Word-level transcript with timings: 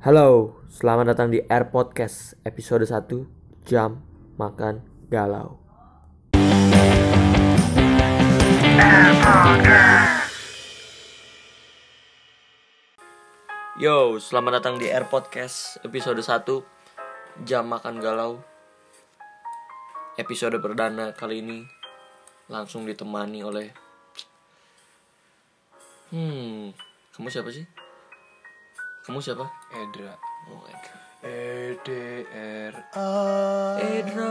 Halo, 0.00 0.56
selamat 0.72 1.12
datang 1.12 1.28
di 1.28 1.44
Air 1.44 1.68
Podcast 1.68 2.32
episode 2.48 2.88
1 2.88 3.68
Jam 3.68 4.00
Makan 4.40 4.80
Galau 5.12 5.60
Yo, 13.76 14.16
selamat 14.16 14.64
datang 14.64 14.80
di 14.80 14.88
Air 14.88 15.04
Podcast 15.12 15.76
episode 15.84 16.24
1 16.24 17.44
Jam 17.44 17.68
Makan 17.68 18.00
Galau 18.00 18.40
Episode 20.16 20.56
perdana 20.64 21.12
kali 21.12 21.44
ini 21.44 21.68
langsung 22.48 22.88
ditemani 22.88 23.44
oleh 23.44 23.68
Hmm, 26.08 26.72
kamu 27.12 27.28
siapa 27.28 27.52
sih? 27.52 27.68
Kamu 29.10 29.18
siapa? 29.18 29.42
Edra. 29.74 30.14
Oh 30.54 30.62
god. 30.62 31.26
E 31.26 31.74
D 31.82 31.88
R 32.70 32.74
A. 32.94 33.10
Edra. 33.82 34.30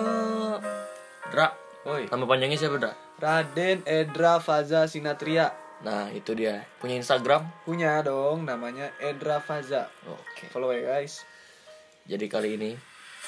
Dra. 1.28 1.48
Woi. 1.84 2.08
Nama 2.08 2.24
panjangnya 2.24 2.56
siapa 2.56 2.80
Dra? 2.80 2.96
Raden 3.20 3.84
Edra 3.84 4.40
Faza 4.40 4.88
Sinatria. 4.88 5.52
Nah 5.84 6.08
itu 6.16 6.32
dia. 6.32 6.64
Punya 6.80 6.96
Instagram? 6.96 7.44
Punya 7.68 8.00
dong 8.08 8.48
namanya 8.48 8.96
Edra 9.04 9.44
Faza. 9.44 9.92
Oke. 10.08 10.48
Follow 10.48 10.72
ya 10.72 10.96
guys. 10.96 11.28
Jadi 12.08 12.32
kali 12.32 12.56
ini 12.56 12.72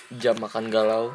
Jam 0.08 0.40
makan 0.40 0.72
galau. 0.72 1.12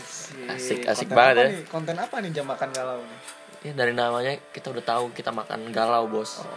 Asik. 0.00 0.48
Asik- 0.48 0.88
asik 0.88 1.12
Konten 1.12 1.20
banget 1.20 1.36
ya. 1.36 1.44
nih? 1.44 1.60
Konten 1.68 1.96
apa 2.00 2.16
nih 2.24 2.32
jam 2.32 2.48
makan 2.48 2.72
galau 2.72 3.04
nih? 3.04 3.20
Ya 3.68 3.72
dari 3.76 3.92
namanya 3.92 4.32
kita 4.48 4.72
udah 4.72 4.80
tahu 4.80 5.12
kita 5.12 5.28
makan 5.28 5.68
galau 5.76 6.08
bos. 6.08 6.40
Oh 6.40 6.48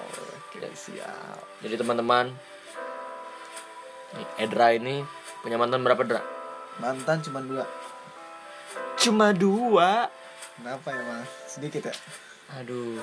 oke 0.47 0.63
siap. 0.79 1.43
Jadi 1.59 1.75
teman-teman 1.75 2.31
Edra 4.35 4.71
ini 4.71 5.01
punya 5.39 5.55
mantan 5.55 5.81
berapa 5.81 6.01
Dra? 6.01 6.21
Mantan 6.77 7.21
cuma 7.21 7.39
dua. 7.39 7.63
Cuma 8.95 9.31
dua? 9.31 10.07
Kenapa 10.55 10.87
ya 10.89 11.01
mas? 11.01 11.29
Sedikit 11.47 11.81
ya? 11.83 11.95
Aduh. 12.53 12.99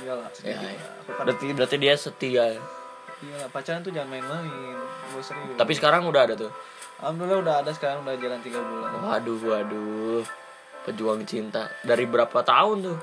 Iyalah 0.00 0.24
ya, 0.24 0.32
sedikit. 0.32 0.62
ya. 0.62 0.72
kan- 0.72 1.26
Berarti, 1.26 1.44
berarti 1.52 1.76
dia 1.76 1.94
setia. 1.94 2.46
Iyalah 3.20 3.48
pacaran 3.50 3.82
tuh 3.82 3.90
jangan 3.90 4.08
main-main. 4.10 4.48
Gue 5.12 5.20
serius 5.20 5.54
Tapi 5.54 5.72
sekarang 5.74 6.06
udah 6.06 6.22
ada 6.24 6.34
tuh? 6.34 6.50
Alhamdulillah 6.98 7.40
udah 7.40 7.54
ada 7.60 7.70
sekarang 7.70 8.02
udah 8.02 8.14
jalan 8.16 8.40
3 8.40 8.56
bulan. 8.62 8.90
Waduh 9.00 9.38
waduh. 9.42 10.22
Pejuang 10.82 11.22
cinta. 11.22 11.66
Dari 11.82 12.06
berapa 12.06 12.38
tahun 12.40 12.76
tuh? 12.84 12.98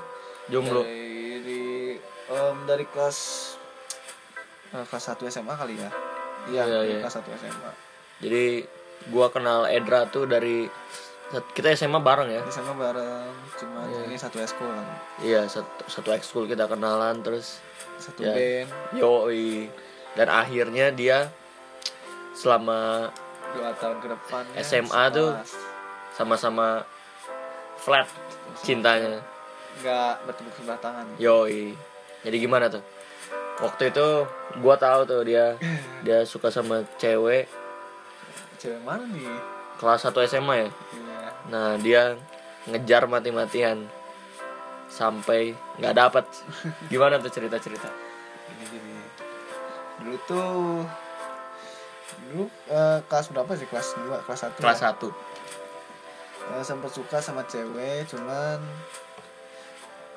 Jomblo. 0.48 0.82
Dari 0.82 1.94
em, 2.26 2.56
dari 2.64 2.84
kelas 2.86 3.18
eh, 4.72 4.84
kelas 4.84 5.04
1 5.10 5.30
SMA 5.30 5.54
kali 5.54 5.76
ya 5.76 5.90
iya 6.46 6.62
Iya, 6.62 6.78
dari 6.78 6.90
iya. 6.90 7.00
kelas 7.02 7.16
1 7.16 7.36
SMA 7.36 7.70
Jadi 8.20 8.44
gua 9.08 9.26
kenal 9.28 9.64
Edra 9.66 10.04
tuh 10.06 10.24
dari 10.24 10.64
kita 11.48 11.70
SMA 11.72 11.98
bareng 11.98 12.28
ya. 12.28 12.42
sana 12.48 12.72
bareng 12.72 13.28
cuma 13.54 13.86
Iya. 13.86 14.00
ini 14.04 14.16
satu 14.16 14.38
ekskul 14.38 14.66
kan 14.66 14.86
Iya, 15.20 15.46
satu, 15.46 15.68
satu 15.86 16.10
ekskul 16.10 16.44
kita 16.44 16.64
kenalan 16.66 17.20
terus 17.20 17.60
satu 17.96 18.20
Ya. 18.20 18.32
band 18.32 18.68
yoi. 18.94 19.68
Dan 20.10 20.26
akhirnya 20.26 20.90
dia 20.90 21.30
selama 22.32 23.10
dua 23.52 23.70
tahun 23.74 23.98
ke 23.98 24.08
depan 24.08 24.42
SMA 24.58 25.02
tuh 25.10 25.30
sama-sama 26.12 26.82
flat 27.76 28.06
cintanya. 28.58 29.22
nggak 29.80 30.26
bertepuk 30.26 30.52
sebelah 30.52 30.78
tangan 30.78 31.06
Yoi. 31.16 31.72
Jadi 32.20 32.36
gimana 32.36 32.68
tuh? 32.68 32.82
Waktu 33.60 33.92
itu 33.92 34.06
gua 34.64 34.74
tahu 34.80 35.04
tuh 35.04 35.20
dia 35.24 35.54
dia 36.00 36.24
suka 36.24 36.48
sama 36.48 36.80
cewek 36.96 37.44
cewek 38.56 38.80
mana 38.84 39.04
nih 39.08 39.28
kelas 39.80 40.04
1 40.04 40.12
SMA 40.28 40.54
ya. 40.56 40.68
iya 40.68 41.20
Nah, 41.48 41.68
dia 41.80 42.14
ngejar 42.68 43.08
mati-matian 43.08 43.88
sampai 44.86 45.56
nggak 45.80 45.96
dapat. 45.96 46.24
Gimana 46.92 47.16
tuh 47.16 47.32
cerita-cerita? 47.32 47.88
ini 48.50 48.64
gini 48.66 48.96
dulu 50.00 50.16
tuh 50.26 50.50
dulu 52.28 52.44
eh, 52.68 52.98
kelas 53.08 53.30
berapa 53.32 53.52
sih 53.56 53.68
kelas 53.68 53.88
2 53.96 54.26
kelas 54.26 54.40
1 54.52 54.60
Kelas 54.60 54.80
1. 54.82 55.06
Eh, 56.50 56.64
sempat 56.66 56.90
suka 56.90 57.22
sama 57.22 57.46
cewek 57.46 58.04
cuman 58.10 58.58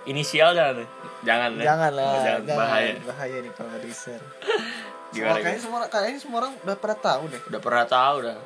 Inisial 0.05 0.51
jangan. 0.51 0.83
Jangan 1.21 1.49
ya. 1.55 1.63
jangan 1.65 1.91
lah 1.93 2.09
Oh, 2.09 2.21
jangan. 2.21 2.41
bahaya. 2.53 2.91
bahaya 3.01 3.37
nih 3.39 3.51
kalau 3.51 3.71
di 3.77 3.89
share 3.89 4.19
Gimana, 5.13 5.37
semua, 5.37 5.39
kayaknya 5.39 5.61
semua 5.61 5.79
kayaknya 5.87 6.19
semua 6.19 6.37
orang 6.41 6.53
udah 6.59 6.75
pada 6.75 6.95
tahu 6.95 7.23
deh 7.29 7.41
Udah 7.45 7.61
pernah 7.61 7.85
tahu 7.85 8.15
dah. 8.23 8.39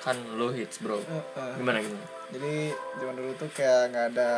Kan 0.00 0.16
lu 0.34 0.48
hits, 0.50 0.76
Bro. 0.78 0.96
Eh, 0.96 1.04
eh. 1.10 1.54
Gimana 1.56 1.78
gimana? 1.78 2.06
jadi 2.30 2.70
zaman 2.94 3.14
dulu 3.16 3.32
tuh 3.34 3.50
kayak 3.50 3.90
nggak 3.90 4.06
ada 4.14 4.30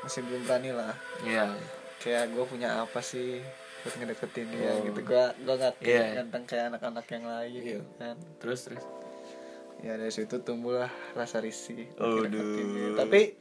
masih 0.00 0.22
belum 0.22 0.46
berani 0.46 0.70
lah 0.70 0.94
Iya. 1.20 1.50
kayak 1.98 2.30
gue 2.30 2.44
punya 2.46 2.78
apa 2.78 3.02
sih 3.02 3.42
buat 3.82 3.94
ngedeketin 3.96 4.46
dia 4.48 4.70
Oh. 4.70 4.86
gitu 4.86 5.00
gue 5.02 5.24
gue 5.34 5.54
nggak 5.56 5.74
Iya. 5.82 6.22
ganteng 6.22 6.46
kayak 6.46 6.64
anak-anak 6.70 7.06
yang 7.10 7.24
lain 7.26 7.50
Iya. 7.50 7.62
gitu 7.74 7.82
kan 7.98 8.16
Terus 8.38 8.60
terus. 8.64 8.84
Ya 9.80 9.94
dari 9.94 10.08
situ 10.08 10.38
tumbuhlah 10.38 10.86
rasa 11.12 11.38
risih 11.38 11.88
Aduh. 11.96 12.94
tapi 12.94 13.32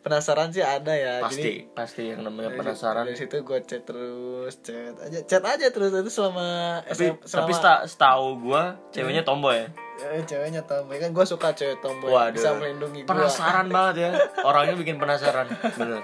penasaran 0.00 0.48
sih 0.48 0.60
ada 0.60 0.90
ya 0.90 1.18
Pasti 1.20 1.40
jadi 1.40 1.54
pasti 1.68 2.02
yang 2.06 2.22
namanya 2.22 2.48
dari, 2.48 2.58
penasaran. 2.60 3.04
dari 3.04 3.16
situ 3.16 3.36
gue 3.40 3.58
chat 3.60 3.82
terus 3.82 4.54
chat 4.60 4.94
aja 4.96 5.18
chat 5.20 5.42
aja 5.42 5.66
terus 5.66 5.90
itu 5.90 6.06
selama 6.08 6.78
Tapi 6.84 6.94
SM 7.10 7.14
tapi 7.18 7.26
selama 7.26 7.50
seta- 7.52 7.84
setahu 7.84 8.26
gua 8.40 8.62
ceweknya 8.90 9.22
tomboy 9.22 9.56
ya. 9.56 9.68
eh, 10.08 10.22
ceweknya 10.22 10.62
tomboy 10.62 10.96
kan 10.96 11.10
gue 11.10 11.24
suka 11.24 11.52
cewek 11.52 11.78
tomboy 11.78 12.08
Waduh. 12.08 12.32
bisa 12.32 12.54
melindungi 12.54 13.00
gue 13.00 13.10
Penasaran 13.10 13.66
banget 13.74 13.94
ya. 14.00 14.10
Orangnya 14.40 14.74
bikin 14.74 14.96
penasaran. 14.96 15.50
Bener. 15.74 16.00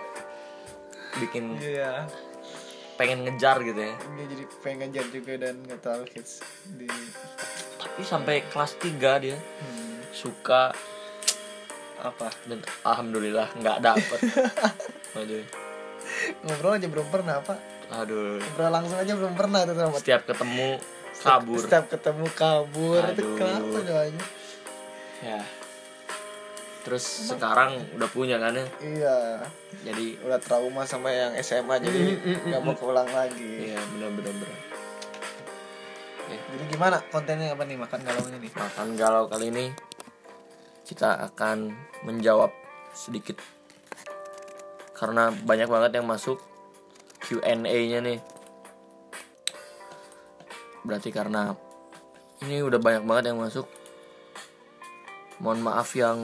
Bikin 1.16 1.56
iya 1.58 2.04
pengen 2.96 3.22
ngejar 3.22 3.60
gitu 3.62 3.76
ya. 3.78 3.92
Dia 3.92 4.26
jadi 4.26 4.44
pengen 4.60 4.78
ngejar 4.84 5.06
juga 5.10 5.32
dan 5.38 5.54
nggak 5.60 5.80
tahu 5.80 6.02
hits 6.10 6.40
di 6.74 6.88
Tapi 7.96 8.04
sampai 8.04 8.44
kelas 8.44 8.76
3 8.76 8.92
dia 9.18 9.40
hmm, 9.40 10.12
suka 10.12 10.68
apa 11.96 12.28
dan 12.44 12.60
alhamdulillah 12.82 13.48
nggak 13.56 13.78
dapet. 13.80 14.20
Aduh. 15.16 15.40
ngobrol 16.38 16.76
aja 16.76 16.86
belum 16.86 17.08
pernah 17.08 17.40
apa 17.40 17.56
Aduh. 17.90 18.36
ngobrol 18.36 18.68
langsung 18.70 18.94
aja 18.94 19.16
belum 19.16 19.32
pernah 19.32 19.64
tuh 19.64 19.74
sama 19.74 19.96
Setiap 19.96 20.22
ketemu 20.24 20.76
kabur. 21.16 21.56
setiap 21.58 21.84
ketemu 21.88 22.26
kabur 22.30 23.00
itu 23.00 23.24
Aduh. 23.24 23.34
kenapa 23.34 23.78
doanya 23.80 24.24
Ya. 25.16 25.40
Terus 26.84 27.02
sekarang 27.32 27.80
udah 27.96 28.06
punya 28.06 28.36
kan 28.36 28.52
ya. 28.52 28.66
iya 28.78 29.18
Jadi 29.82 30.20
udah 30.20 30.36
trauma 30.36 30.84
sama 30.84 31.08
yang 31.08 31.32
SMA 31.40 31.80
jadi 31.80 32.00
nggak 32.44 32.60
mau 32.60 32.76
keulang 32.76 33.08
lagi 33.08 33.72
iya 33.72 33.80
benar 33.90 34.12
benar 34.12 34.36
benar. 34.36 34.60
Jadi 36.26 36.64
gimana 36.66 36.98
kontennya 37.14 37.54
apa 37.54 37.62
nih 37.62 37.78
makan 37.78 38.00
galaunya 38.02 38.38
nih 38.42 38.50
Makan 38.50 38.88
galau 38.98 39.24
kali 39.30 39.46
ini 39.54 39.66
kita 40.86 41.30
akan 41.30 41.70
menjawab 42.06 42.50
sedikit 42.94 43.38
karena 44.96 45.28
banyak 45.28 45.68
banget 45.68 46.00
yang 46.00 46.08
masuk 46.08 46.40
Q&A-nya 47.26 47.98
nih. 48.00 48.22
Berarti 50.86 51.10
karena 51.10 51.58
ini 52.46 52.62
udah 52.62 52.78
banyak 52.78 53.02
banget 53.02 53.34
yang 53.34 53.42
masuk. 53.42 53.66
Mohon 55.42 55.60
maaf 55.66 55.90
yang 55.98 56.22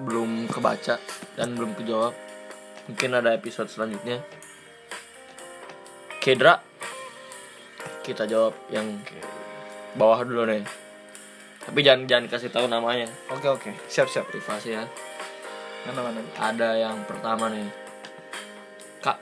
belum 0.00 0.46
kebaca 0.48 1.02
dan 1.34 1.58
belum 1.58 1.74
kejawab. 1.74 2.14
Mungkin 2.88 3.10
ada 3.10 3.34
episode 3.34 3.66
selanjutnya. 3.66 4.22
Kedra 6.22 6.62
kita 8.04 8.28
jawab 8.28 8.52
yang 8.68 8.84
bawah 9.94 10.20
dulu 10.22 10.44
nih. 10.44 10.60
Tapi 11.64 11.80
jangan 11.80 12.04
jangan 12.04 12.26
kasih 12.28 12.52
tahu 12.52 12.68
namanya, 12.68 13.08
oke 13.26 13.48
oke 13.50 13.70
siap 13.88 14.06
siap 14.06 14.28
privasi 14.28 14.76
ya. 14.76 14.84
mana 15.84 16.00
mana 16.02 16.20
Ada 16.36 16.76
yang 16.78 17.04
pertama 17.04 17.48
nih. 17.48 17.64
Kak, 19.00 19.16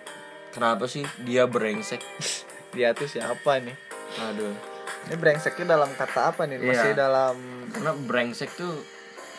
kenapa 0.50 0.86
sih 0.86 1.02
dia 1.20 1.46
brengsek? 1.46 2.02
dia 2.74 2.90
tuh 2.92 3.04
siapa 3.04 3.60
nih 3.60 3.76
Aduh. 4.22 4.54
ini 5.04 5.14
brengseknya 5.14 5.76
dalam 5.76 5.92
kata 5.92 6.32
apa 6.32 6.48
nih 6.48 6.56
masih 6.56 6.92
Iya. 6.92 6.98
dalam 6.98 7.36
Karena 7.68 7.92
brengsek 7.92 8.50
tuh 8.54 8.80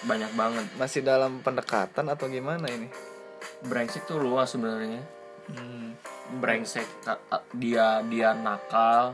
banyak 0.04 0.32
banget. 0.34 0.66
masih 0.76 1.02
dalam 1.02 1.40
pendekatan 1.40 2.06
atau 2.08 2.28
gimana 2.28 2.68
ini 2.68 2.88
Brengsek 3.64 4.04
tuh 4.04 4.20
luas 4.20 4.52
sebenarnya. 4.52 5.00
Hmm. 5.48 5.90
Brengsek 6.34 6.88
dia 7.54 8.02
dia 8.04 8.30
nakal 8.32 9.14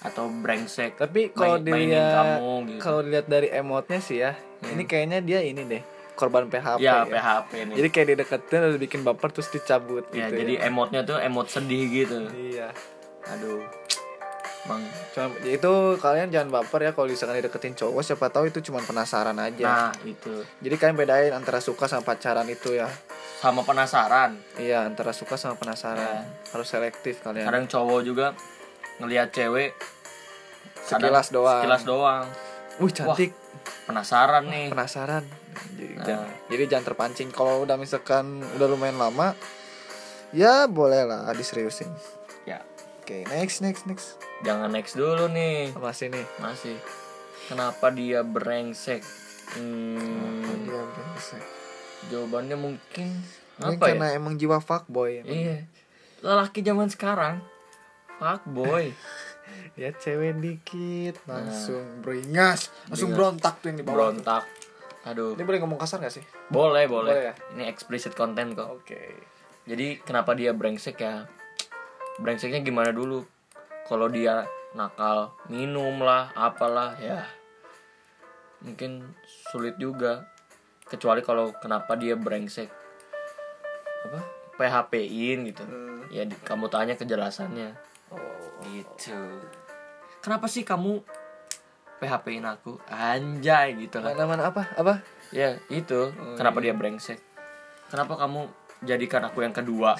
atau 0.00 0.32
brengsek 0.32 0.96
Tapi 0.96 1.30
kalau 1.30 1.56
main- 1.58 1.86
dilihat 1.86 2.10
kamu 2.10 2.50
gitu. 2.66 2.80
kalau 2.80 3.00
dilihat 3.00 3.26
dari 3.28 3.48
emotnya 3.48 3.98
sih 3.98 4.18
ya, 4.18 4.32
Hmm. 4.32 4.72
ini 4.72 4.82
kayaknya 4.84 5.18
dia 5.20 5.40
ini 5.40 5.62
deh 5.62 5.82
korban 6.12 6.44
PHP. 6.46 6.80
ya, 6.80 7.04
ya. 7.04 7.12
PHP 7.14 7.50
nih. 7.64 7.74
Jadi 7.76 7.88
kayak 7.90 8.06
dideketin 8.10 8.58
terus 8.60 8.78
bikin 8.78 9.00
baper 9.02 9.28
terus 9.30 9.48
dicabut 9.48 10.04
ya, 10.10 10.26
gitu. 10.26 10.36
jadi 10.38 10.52
emotnya 10.66 11.00
tuh 11.02 11.16
emot 11.16 11.46
sedih 11.46 11.84
gitu. 11.86 12.28
Iya. 12.30 12.72
Aduh. 13.26 13.60
Bang. 14.62 14.84
Cuma 15.10 15.32
ya 15.40 15.56
itu 15.56 15.72
kalian 15.96 16.28
jangan 16.28 16.48
baper 16.54 16.80
ya 16.82 16.92
kalau 16.92 17.08
misalkan 17.08 17.36
dideketin 17.36 17.72
cowok 17.74 18.02
siapa 18.02 18.28
tahu 18.28 18.44
itu 18.46 18.60
cuma 18.62 18.80
penasaran 18.80 19.32
aja. 19.34 19.64
Nah, 19.64 19.92
itu. 20.02 20.44
Jadi 20.60 20.74
kalian 20.76 20.96
bedain 20.98 21.32
antara 21.32 21.56
suka 21.58 21.88
sama 21.88 22.04
pacaran 22.06 22.44
itu 22.46 22.74
ya. 22.74 22.84
Sama 23.40 23.64
penasaran. 23.64 24.36
Iya, 24.60 24.84
antara 24.84 25.16
suka 25.16 25.40
sama 25.40 25.56
penasaran. 25.56 26.28
Harus 26.52 26.68
selektif 26.68 27.24
kalian. 27.24 27.48
Kadang 27.48 27.64
cowok 27.66 28.00
juga 28.04 28.26
ngelihat 29.00 29.32
cewek 29.32 29.72
kadang 30.84 31.08
Sekilas 31.08 31.28
doang. 31.32 31.62
Sekilas 31.64 31.82
doang. 31.88 32.24
Wih, 32.80 32.92
cantik. 32.92 33.30
Penasaran 33.88 34.44
nih. 34.44 34.68
Penasaran. 34.68 35.24
Jadi, 35.74 35.94
Nah. 35.96 36.04
jangan, 36.04 36.28
jadi 36.46 36.62
jangan 36.68 36.84
terpancing. 36.86 37.28
Kalau 37.32 37.64
udah 37.64 37.76
misalkan 37.76 38.44
udah 38.56 38.66
lumayan 38.68 39.00
lama, 39.00 39.32
ya 40.30 40.68
boleh 40.68 41.08
lah 41.08 41.32
diseriusin. 41.32 41.88
Ya, 42.44 42.60
Oke, 43.00 43.24
next, 43.26 43.64
next, 43.64 43.88
next. 43.88 44.20
jangan 44.40 44.70
next 44.70 44.94
dulu 44.94 45.26
nih. 45.26 45.72
Masih 45.74 46.12
nih. 46.12 46.24
Masih. 46.38 46.76
Kenapa 47.48 47.90
dia 47.90 48.22
brengsek? 48.22 49.02
Hmm, 49.58 50.44
Dia 50.62 50.82
brengsek. 50.86 51.42
Jawabannya 52.08 52.56
mungkin 52.56 53.20
Mungkin 53.58 53.76
apa 53.76 53.84
karena 53.86 54.06
ya? 54.08 54.16
emang 54.16 54.34
jiwa 54.34 54.56
fuckboy. 54.56 55.20
emang. 55.20 55.28
Iya. 55.30 55.58
Lelaki 56.20 56.60
zaman 56.60 56.88
sekarang 56.88 57.44
fuck 58.16 58.42
boy. 58.46 58.88
Ya 59.74 59.90
cewek 59.90 60.38
dikit 60.38 61.18
langsung 61.26 61.82
beringas, 62.00 62.70
langsung 62.86 63.10
Beringas. 63.10 63.18
berontak 63.34 63.54
tuh 63.58 63.66
yang 63.66 63.78
di 63.78 63.82
bawah. 63.82 63.96
Berontak. 64.14 64.44
Aduh. 65.02 65.34
Ini 65.34 65.42
boleh 65.42 65.58
ngomong 65.58 65.74
kasar 65.74 65.98
gak 65.98 66.12
sih? 66.12 66.22
Boleh, 66.46 66.86
boleh. 66.86 67.10
Boleh 67.10 67.24
ya? 67.26 67.34
Ini 67.50 67.66
explicit 67.66 68.14
content 68.14 68.54
kok. 68.54 68.68
Oke. 68.70 69.00
Jadi 69.66 69.98
kenapa 70.00 70.38
dia 70.38 70.54
brengsek 70.54 71.02
ya? 71.02 71.26
Brengseknya 72.16 72.62
gimana 72.62 72.94
dulu? 72.94 73.26
Kalau 73.88 74.06
dia 74.06 74.46
nakal, 74.70 75.34
minum 75.48 75.98
lah, 75.98 76.30
apalah 76.32 76.94
ya. 77.02 77.26
Mungkin 78.60 79.02
sulit 79.50 79.74
juga. 79.76 80.30
Kecuali 80.90 81.22
kalau 81.22 81.54
kenapa 81.54 81.94
dia 81.94 82.18
brengsek. 82.18 82.66
Apa? 84.04 84.20
PHP-in 84.58 85.46
gitu. 85.46 85.62
Hmm. 85.62 86.02
Ya 86.10 86.26
di- 86.26 86.36
kamu 86.36 86.66
tanya 86.66 86.94
kejelasannya. 86.94 87.72
Oh. 88.10 88.18
Gitu. 88.66 89.16
Kenapa 90.20 90.44
sih 90.44 90.66
kamu 90.66 91.00
PHP-in 91.96 92.44
aku? 92.44 92.76
Anjay 92.84 93.78
gitu 93.78 94.02
kan. 94.02 94.12
Mana 94.12 94.26
mana 94.26 94.42
apa? 94.50 94.66
Apa? 94.74 95.00
Ya 95.30 95.62
itu 95.70 96.10
Oh, 96.10 96.34
kenapa 96.34 96.58
iya. 96.58 96.74
dia 96.74 96.74
brengsek 96.74 97.22
Kenapa 97.86 98.18
kamu 98.18 98.50
jadikan 98.82 99.22
aku 99.22 99.46
yang 99.46 99.54
kedua 99.54 99.94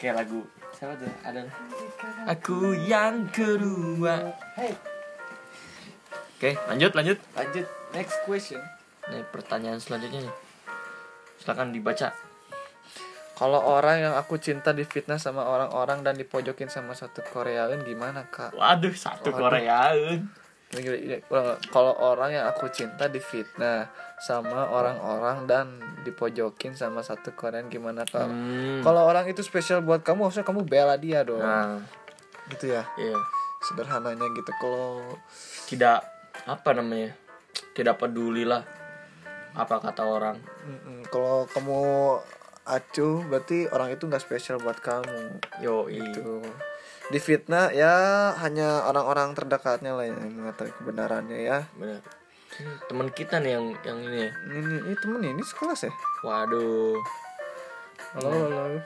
Kayak 0.00 0.24
lagu 0.24 0.40
Siapa 0.72 0.96
tuh? 0.96 1.12
Ada 1.20 1.44
Aku 2.32 2.72
yang 2.80 3.28
kedua 3.28 4.32
Hey, 4.56 4.72
Oke 6.32 6.56
lanjut 6.64 6.96
lanjut 6.96 7.20
lanjut 7.36 7.66
next 7.92 8.16
question. 8.24 8.64
Nih 9.10 9.26
pertanyaan 9.28 9.82
selanjutnya 9.82 10.24
nih 10.24 10.34
Silakan 11.42 11.74
dibaca 11.74 12.14
Kalau 13.34 13.60
orang 13.64 14.04
yang 14.04 14.14
aku 14.20 14.36
cinta 14.36 14.76
difitnah 14.76 15.16
sama 15.16 15.48
orang-orang 15.48 16.04
dan 16.04 16.14
dipojokin 16.20 16.68
sama 16.68 16.92
satu 16.92 17.24
Koreaan 17.24 17.80
gimana 17.88 18.28
kak? 18.28 18.52
Waduh 18.52 18.92
satu 18.92 19.32
Waduh. 19.32 20.20
Gini. 20.70 21.18
Ulang, 21.32 21.56
Kalau 21.72 21.96
orang 22.04 22.36
yang 22.36 22.44
aku 22.46 22.68
cinta 22.68 23.08
difitnah 23.08 23.88
sama 24.20 24.68
orang-orang 24.68 25.48
dan 25.48 25.66
dipojokin 26.04 26.76
sama 26.76 27.00
satu 27.00 27.32
Koreaan 27.32 27.72
gimana 27.72 28.04
kak? 28.04 28.28
hmm. 28.28 28.84
Kalau 28.84 29.08
orang 29.08 29.24
itu 29.24 29.40
spesial 29.40 29.80
buat 29.80 30.04
kamu, 30.04 30.28
harusnya 30.28 30.44
kamu 30.44 30.68
bela 30.68 31.00
dia 31.00 31.24
dong. 31.24 31.40
Nah 31.40 31.80
Gitu 32.52 32.76
ya, 32.76 32.84
iya 33.00 33.16
sederhananya 33.64 34.26
gitu. 34.36 34.52
Kalau 34.60 35.16
Tidak 35.68 35.98
Apa 36.44 36.76
namanya 36.76 37.16
Tidak 37.72 37.96
peduli 37.96 38.44
lah 38.44 38.79
Apa 39.52 39.80
kata 39.80 40.02
orang 40.02 40.36
kalau 41.06 41.48
kamu 41.48 41.80
acuh, 42.62 43.26
berarti 43.26 43.66
orang 43.66 43.90
itu 43.90 44.06
nggak 44.06 44.22
spesial 44.22 44.58
buat 44.58 44.78
kamu. 44.78 45.42
Yo 45.58 45.86
Gitu. 45.86 46.38
Difitnah 47.10 47.74
ya 47.74 47.90
hanya 48.38 48.86
orang-orang 48.86 49.34
terdekatnya 49.34 49.90
lah 49.90 50.06
yang 50.06 50.18
mengetahui 50.30 50.70
kebenarannya 50.72 51.38
ya. 51.40 51.58
Benar 51.74 51.98
Teman 52.86 53.10
kita 53.10 53.38
nih 53.38 53.54
yang 53.54 53.66
yang 53.80 53.98
ini 54.04 54.18
ya 54.20 54.30
Ini, 54.44 54.58
ini 54.84 54.94
temen 54.98 55.22
ini 55.24 55.38
sekelas 55.40 55.86
ya? 55.86 55.92
Waduh 56.20 56.98
Halo, 58.14 58.30
halo. 58.50 58.78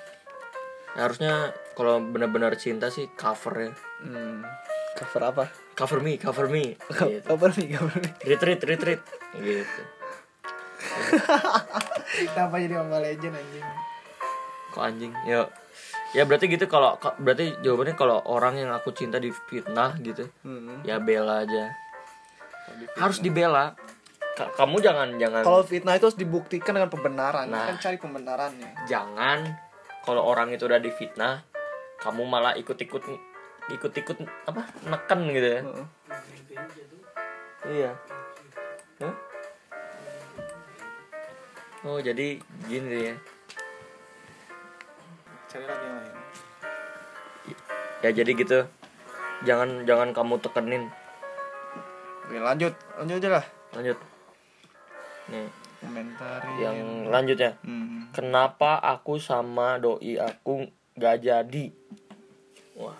harusnya 0.94 1.50
kalau 1.74 1.98
benar-benar 1.98 2.54
cinta 2.54 2.86
sih 2.86 3.08
cover 3.12 3.54
ya 3.58 3.72
Hmm, 3.98 4.44
cover 4.94 5.22
apa? 5.26 5.44
cover 5.74 5.98
me 5.98 6.14
cover 6.16 6.46
me 6.46 6.76
gitu. 6.76 7.24
Cover 7.28 7.50
nih, 7.50 7.68
cover 7.74 7.96
nih. 7.98 8.12
retreat 8.22 8.60
retreat 8.62 9.00
gitu 9.34 9.80
Kenapa 12.28 12.54
jadi 12.56 12.74
Mobile 12.76 13.02
Legend 13.04 13.34
anjing? 13.34 13.66
kok 14.66 14.82
anjing 14.82 15.12
ya 15.22 15.46
ya 16.10 16.22
berarti 16.22 16.50
gitu 16.50 16.66
kalau 16.66 16.94
berarti 17.16 17.54
jawabannya 17.60 17.94
kalau 17.94 18.18
orang 18.24 18.58
yang 18.58 18.70
aku 18.70 18.90
cinta 18.90 19.16
difitnah 19.16 19.94
gitu 19.98 20.26
Hmm. 20.40 20.82
ya 20.82 20.98
bela 20.98 21.42
aja 21.42 21.70
harus 22.96 23.18
dibela 23.18 23.78
Ka- 24.34 24.50
kamu 24.52 24.82
jangan 24.82 25.14
jangan 25.14 25.42
Kalau 25.42 25.62
fitnah 25.62 25.94
itu 25.94 26.04
harus 26.04 26.18
dibuktikan 26.18 26.74
dengan 26.74 26.90
pembenaran. 26.90 27.46
Nah. 27.46 27.70
Kan 27.70 27.78
cari 27.78 27.94
pembenarannya. 27.96 28.82
jangan 28.82 29.46
kalau 30.02 30.26
orang 30.26 30.50
itu 30.50 30.66
udah 30.66 30.78
difitnah 30.78 31.46
kamu 31.96 32.26
malah 32.26 32.50
ikut-ikut 32.52 32.98
ikut-ikut 33.70 34.16
apa 34.44 34.60
neken 34.84 35.20
gitu 35.30 35.48
ya 35.48 35.60
Heeh. 35.62 35.86
Iya. 37.64 37.90
Oh 41.84 42.00
jadi 42.00 42.40
gini 42.64 43.12
ya. 43.12 43.14
Cari 45.46 45.64
lagi 45.64 45.84
yang 45.84 45.96
lain. 46.00 46.16
Ya 48.00 48.10
jadi 48.10 48.30
gitu. 48.32 48.58
Jangan 49.44 49.84
jangan 49.84 50.08
kamu 50.10 50.40
tekenin. 50.40 50.88
Oke, 52.24 52.40
lanjut, 52.40 52.72
lanjut 52.96 53.16
aja 53.20 53.30
lah. 53.30 53.44
Lanjut. 53.76 53.98
Nih, 55.28 55.48
Komentari. 55.80 56.52
yang 56.56 56.78
lanjutnya. 57.12 57.60
Hmm. 57.60 58.08
Kenapa 58.16 58.80
aku 58.80 59.20
sama 59.20 59.76
doi 59.76 60.16
aku 60.16 60.64
gak 60.96 61.20
jadi? 61.20 61.68
Wah, 62.74 62.96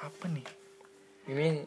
Apa 0.00 0.28
nih? 0.28 0.44
ini 1.24 1.62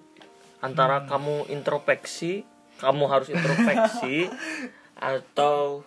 antara 0.60 1.08
kamu 1.08 1.48
introspeksi, 1.50 2.44
kamu 2.78 3.04
harus 3.08 3.32
introspeksi 3.32 4.28
atau 5.00 5.82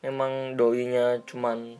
memang 0.00 0.54
doinya 0.54 1.20
cuman 1.22 1.78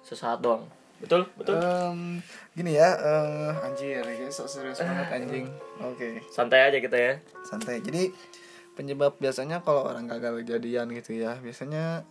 sesaat 0.00 0.40
doang. 0.40 0.64
Betul? 0.98 1.30
Betul? 1.34 1.54
Em, 1.56 2.18
gini 2.52 2.74
ya, 2.74 2.90
eh 2.90 3.52
anjir, 3.62 4.02
guys, 4.02 4.34
sok 4.34 4.48
serius 4.48 4.78
banget 4.78 5.06
anjing. 5.14 5.46
Oke, 5.78 6.18
Santai 6.28 6.66
aja 6.66 6.78
kita 6.78 6.96
ya. 6.96 7.12
santai. 7.44 7.78
Jadi 7.78 8.10
penyebab 8.74 9.14
biasanya 9.16 9.62
kalau 9.62 9.86
orang 9.86 10.06
gagal 10.06 10.42
jadian 10.42 10.90
gitu 10.90 11.14
ya, 11.14 11.38
biasanya 11.38 12.02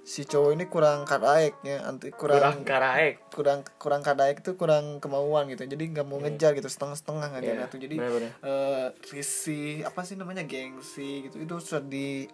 si 0.00 0.22
cowok 0.24 0.50
ini 0.54 0.64
kurang 0.64 1.02
kadaeknya, 1.04 1.82
anti 1.84 2.08
Kurang 2.10 2.38
kurang 2.38 2.58
karaek. 2.64 3.14
kurang 3.30 3.60
kurang 3.76 4.00
kadaek 4.00 4.40
itu 4.40 4.54
kurang 4.54 4.98
kemauan 4.98 5.50
gitu. 5.50 5.66
Jadi 5.66 5.90
nggak 5.90 6.06
mau 6.06 6.18
ngejar 6.18 6.54
gitu, 6.54 6.66
setengah-setengah 6.66 7.34
ngejar 7.34 7.54
Iya, 7.56 7.66
tuh. 7.66 7.78
Jadi 7.78 7.94
benar-benar. 7.98 8.30
eh 8.40 8.86
risi 9.10 9.60
apa 9.82 10.00
sih 10.02 10.14
namanya 10.14 10.42
gengsi 10.42 11.26
gitu 11.26 11.36
itu 11.36 11.54
sudah 11.58 11.82
di 11.82 12.30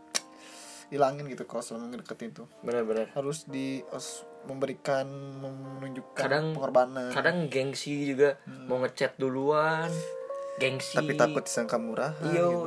hilangin 0.86 1.26
gitu 1.26 1.42
kalau 1.44 1.60
selama 1.60 1.90
ngedeketin 1.90 2.30
tuh 2.32 2.46
Benar-benar. 2.60 3.10
harus 3.12 3.42
di 3.44 3.82
harus 3.84 4.22
memberikan 4.44 5.06
menunjukkan 5.36 6.14
Kadang- 6.16 6.54
pengorbanan 6.54 7.10
Kadang 7.10 7.46
gengsi 7.46 8.06
juga 8.06 8.38
mau 8.66 8.78
ngechat 8.78 9.16
duluan. 9.16 9.90
Gengsi. 10.56 10.96
tapi 10.96 11.12
takut 11.12 11.42
disangka 11.42 11.76
murah 11.76 12.16
Iyo, 12.24 12.64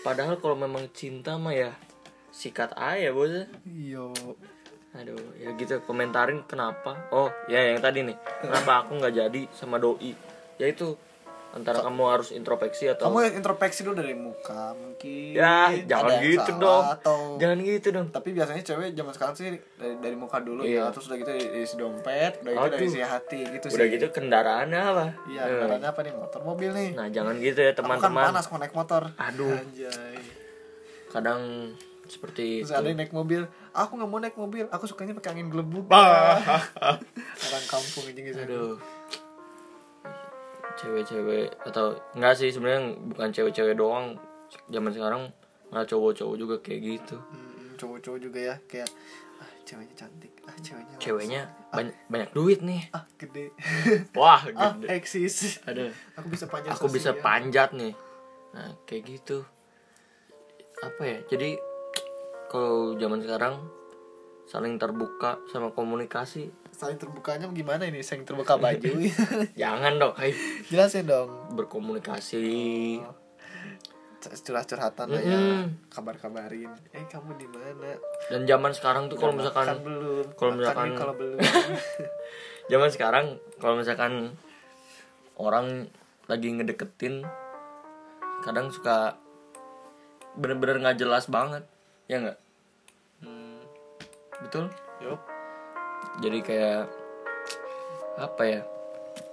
Padahal 0.00 0.38
kalau 0.38 0.56
memang 0.56 0.88
cinta 0.90 1.36
mah 1.36 1.52
ya 1.52 1.76
sikat 2.30 2.72
aja 2.72 3.10
bos. 3.10 3.44
iyo 3.64 4.14
Aduh, 4.90 5.20
ya 5.36 5.52
gitu 5.52 5.84
komentarin 5.84 6.42
kenapa. 6.42 6.96
Oh, 7.10 7.28
ya 7.44 7.60
yang 7.60 7.78
tadi 7.78 8.02
nih. 8.02 8.16
Kenapa 8.40 8.82
aku 8.82 8.96
nggak 8.96 9.14
jadi 9.14 9.42
sama 9.52 9.76
doi? 9.76 10.16
Ya 10.56 10.64
itu 10.64 10.96
antara 11.50 11.80
kamu 11.80 12.02
harus 12.04 12.28
introspeksi 12.30 12.86
atau 12.86 13.08
kamu 13.08 13.34
introspeksi 13.34 13.80
dulu 13.80 13.96
dari 13.96 14.12
muka 14.12 14.72
mungkin 14.74 15.32
ya 15.32 15.72
jangan 15.80 16.20
gitu 16.20 16.44
salah 16.44 16.60
dong. 16.60 16.84
atau 16.92 17.18
Jangan 17.36 17.58
gitu 17.62 17.88
dong. 17.90 18.06
tapi 18.08 18.28
biasanya 18.30 18.62
cewek 18.62 18.92
zaman 18.92 19.10
sekarang 19.10 19.34
sih 19.34 19.46
dari, 19.74 19.94
dari 19.98 20.12
muka 20.14 20.38
dulu 20.38 20.60
Iya. 20.60 20.84
ya 20.84 20.92
terus 20.92 21.08
udah 21.08 21.16
gitu 21.16 21.30
dari 21.30 21.44
isi 21.58 21.74
dompet 21.74 22.32
udah 22.38 22.52
gitu 22.52 22.68
dari 22.70 22.84
isi 22.86 23.00
hati 23.00 23.40
gitu 23.48 23.66
Udah 23.70 23.80
sih 23.80 23.90
gitu 23.90 24.06
kendaraannya 24.10 24.80
apa? 24.82 25.04
iya 25.26 25.40
Eh, 25.40 25.48
kendaraannya 25.50 25.88
apa 25.88 26.00
nih 26.00 26.12
motor 26.14 26.40
mobil 26.42 26.70
nih 26.70 26.88
Nah, 26.92 27.06
jangan 27.08 27.34
gitu 27.38 27.60
ya 27.60 27.70
kan 27.70 27.78
teman-teman. 27.80 28.24
panas 28.28 28.44
mau 28.46 28.58
naik 28.58 28.74
motor 28.74 29.02
Aduh. 29.16 29.52
Anjay. 29.54 30.16
Kadang 31.08 31.40
seperti 32.04 32.60
Terus 32.60 32.70
itu. 32.70 32.76
ada 32.76 32.86
yang 32.86 32.98
naik 32.98 33.12
mobil 33.12 33.40
Aku 33.70 33.96
gak 33.96 34.04
mau 34.06 34.16
naik 34.18 34.32
mobil 34.34 34.68
Aku 34.68 34.84
sukanya 34.84 35.12
pakai 35.12 35.32
angin 35.32 35.48
gelembung 35.48 35.88
Orang 37.44 37.64
kampung 37.66 38.04
aja 38.04 38.20
gitu 38.22 38.36
Aduh. 38.38 38.76
Cewek-cewek 40.78 41.50
atau 41.66 41.98
enggak 42.14 42.34
sih 42.38 42.48
sebenarnya 42.54 42.94
bukan 43.10 43.28
cewek-cewek 43.34 43.74
doang. 43.74 44.16
Zaman 44.70 44.94
sekarang 44.94 45.22
malah 45.68 45.84
cowok-cowok 45.84 46.36
juga 46.38 46.56
kayak 46.64 46.80
gitu. 46.80 47.16
Hmm, 47.18 47.76
cowok-cowok 47.76 48.18
juga 48.22 48.38
ya 48.40 48.56
kayak 48.64 48.88
ah 49.38 49.50
ceweknya 49.62 49.94
cantik 49.94 50.32
ah 50.50 50.56
ceweknya 50.58 50.96
ceweknya 50.98 51.42
banyak 51.70 51.96
banyak 52.08 52.30
duit 52.32 52.58
nih. 52.64 52.82
Ah 52.94 53.04
gede. 53.20 53.52
Wah 54.18 54.40
ah 54.56 54.72
gede. 54.78 54.86
eksis. 54.88 55.60
Ada. 55.66 55.92
Aku 56.16 56.32
bisa 56.32 56.48
panjat 56.48 56.70
aku 56.72 56.86
bisa 56.88 57.12
sosial. 57.12 57.22
panjat 57.22 57.70
nih. 57.76 57.92
Nah 58.56 58.72
kayak 58.88 59.02
gitu. 59.06 59.44
Apa 60.78 61.02
ya? 61.04 61.18
Jadi 61.28 61.58
kalau 62.48 62.96
zaman 62.96 63.20
sekarang 63.20 63.54
saling 64.48 64.80
terbuka 64.80 65.36
sama 65.52 65.68
komunikasi 65.76 66.48
saling 66.78 66.94
terbukanya 66.94 67.50
gimana 67.50 67.90
ini? 67.90 68.06
Saling 68.06 68.22
terbuka 68.22 68.54
baju. 68.54 69.02
Jangan 69.60 69.98
dong 69.98 70.14
hai. 70.14 70.30
Jelasin 70.70 71.10
dong. 71.10 71.50
Berkomunikasi. 71.58 73.02
Curhat-curhatan 74.22 75.06
lah 75.10 75.22
ya. 75.22 75.34
Mm-mm. 75.34 75.90
kabar-kabarin. 75.90 76.70
Eh 76.94 77.02
kamu 77.10 77.34
di 77.34 77.48
mana? 77.50 77.98
Dan 78.30 78.46
zaman 78.46 78.70
sekarang 78.70 79.10
tuh 79.10 79.18
kalau 79.18 79.34
misalkan 79.34 79.66
belum? 79.82 80.26
kalau 80.38 80.52
misalkan- 80.54 80.94
kalau 80.94 81.14
belum. 81.18 81.38
Zaman 82.70 82.90
sekarang 82.92 83.26
kalau 83.56 83.74
misalkan 83.80 84.36
orang 85.40 85.88
lagi 86.28 86.52
ngedeketin 86.52 87.24
kadang 88.44 88.68
suka 88.68 89.16
bener-bener 90.36 90.78
nggak 90.78 91.00
jelas 91.00 91.26
banget 91.32 91.64
ya 92.06 92.20
nggak? 92.20 92.38
Hmm. 93.24 93.64
betul? 94.44 94.68
Yup 95.00 95.37
jadi 96.18 96.38
kayak 96.42 96.82
apa 98.18 98.42
ya 98.42 98.60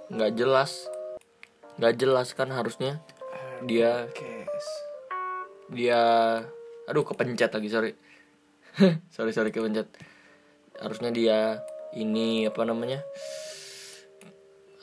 nggak 0.06 0.38
jelas 0.38 0.86
nggak 1.76 1.94
jelas 2.00 2.32
kan 2.32 2.48
harusnya. 2.48 3.04
Dia 3.64 4.08
dia 5.68 6.00
aduh 6.88 7.04
kepencet 7.04 7.52
lagi 7.52 7.68
sorry. 7.68 7.92
Sorry 9.14 9.32
sorry 9.32 9.50
kepencet. 9.52 9.88
Harusnya 10.76 11.08
dia 11.08 11.64
ini 11.96 12.44
apa 12.44 12.60
namanya 12.68 13.00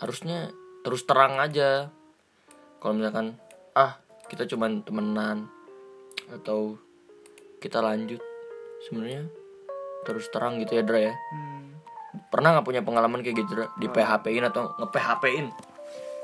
harusnya 0.02 0.50
terus 0.82 1.06
terang 1.06 1.38
aja. 1.38 1.94
Kalau 2.82 2.94
misalkan 2.98 3.38
ah 3.78 4.02
kita 4.30 4.50
cuman 4.50 4.82
temenan 4.82 5.50
atau 6.34 6.78
kita 7.62 7.80
lanjut 7.80 8.20
sebenarnya 8.90 9.30
terus 10.04 10.28
terang 10.34 10.60
gitu 10.60 10.76
ya 10.78 10.84
Dra 10.84 11.00
ya. 11.00 11.14
Hmm. 11.14 11.73
Pernah 12.34 12.50
nggak 12.52 12.66
punya 12.66 12.82
pengalaman 12.82 13.22
kayak 13.22 13.38
gitu 13.40 13.54
di 13.78 13.86
PHP 13.86 14.26
in 14.34 14.44
atau 14.44 14.74
nge 14.74 14.90
PHP 14.90 15.24
in 15.32 15.48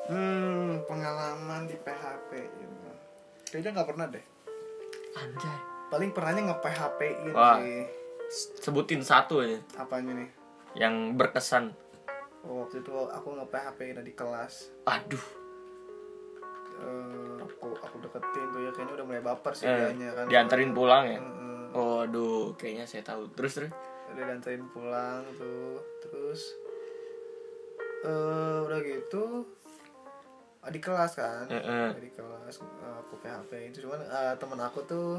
Hmm, 0.09 0.81
pengalaman 0.83 1.69
di 1.69 1.77
PHP 1.77 2.31
ini. 2.57 2.89
Kayaknya 3.45 3.69
nggak 3.71 3.87
pernah 3.87 4.05
deh. 4.09 4.25
anjay 5.11 5.57
Paling 5.87 6.09
pernahnya 6.09 6.41
nge 6.43 6.57
PHP 6.59 6.99
in 7.21 7.29
Wah. 7.31 7.57
sih. 7.57 7.85
sebutin 8.57 9.01
satu 9.01 9.41
aja 9.41 9.57
Apanya 9.75 10.13
nih? 10.15 10.29
yang 10.75 11.13
berkesan 11.13 11.73
Oh, 12.41 12.61
waktu 12.61 12.79
itu 12.79 12.89
aku 12.89 13.27
nge 13.35 13.45
PHP 13.47 13.79
in 13.87 14.01
di 14.01 14.13
kelas. 14.13 14.73
aduh 14.83 15.25
Eh, 16.79 17.35
aku 17.37 17.75
aku 17.75 17.95
deketin 17.99 18.45
tuh 18.49 18.61
ya 18.61 18.71
kayaknya 18.71 18.93
udah 18.95 19.05
mulai 19.05 19.19
baper 19.21 19.51
sih 19.51 19.65
eh, 19.65 19.75
kayaknya 19.83 20.09
kan. 20.13 20.25
dianterin 20.25 20.71
pulang 20.71 21.03
ya 21.05 21.19
Mm-mm. 21.19 21.75
oh 21.75 22.01
aduh 22.01 22.55
kayaknya 22.55 22.87
saya 22.87 23.03
tahu 23.03 23.27
terus 23.33 23.51
terus 23.53 23.71
udah 24.09 24.23
dianterin 24.25 24.65
pulang 24.67 25.23
tuh 25.35 25.77
terus 25.99 26.41
eh 28.01 28.57
udah 28.61 28.79
gitu 28.79 29.43
di 30.65 30.77
kelas 30.77 31.13
kan 31.13 31.45
Heeh. 31.47 31.89
di 31.97 32.09
kelas 32.09 32.55
eh, 32.59 32.95
aku 32.99 33.13
PHP 33.17 33.51
itu 33.67 33.77
cuman 33.83 33.99
eh, 34.01 34.33
temen 34.35 34.59
aku 34.59 34.79
tuh 34.83 35.17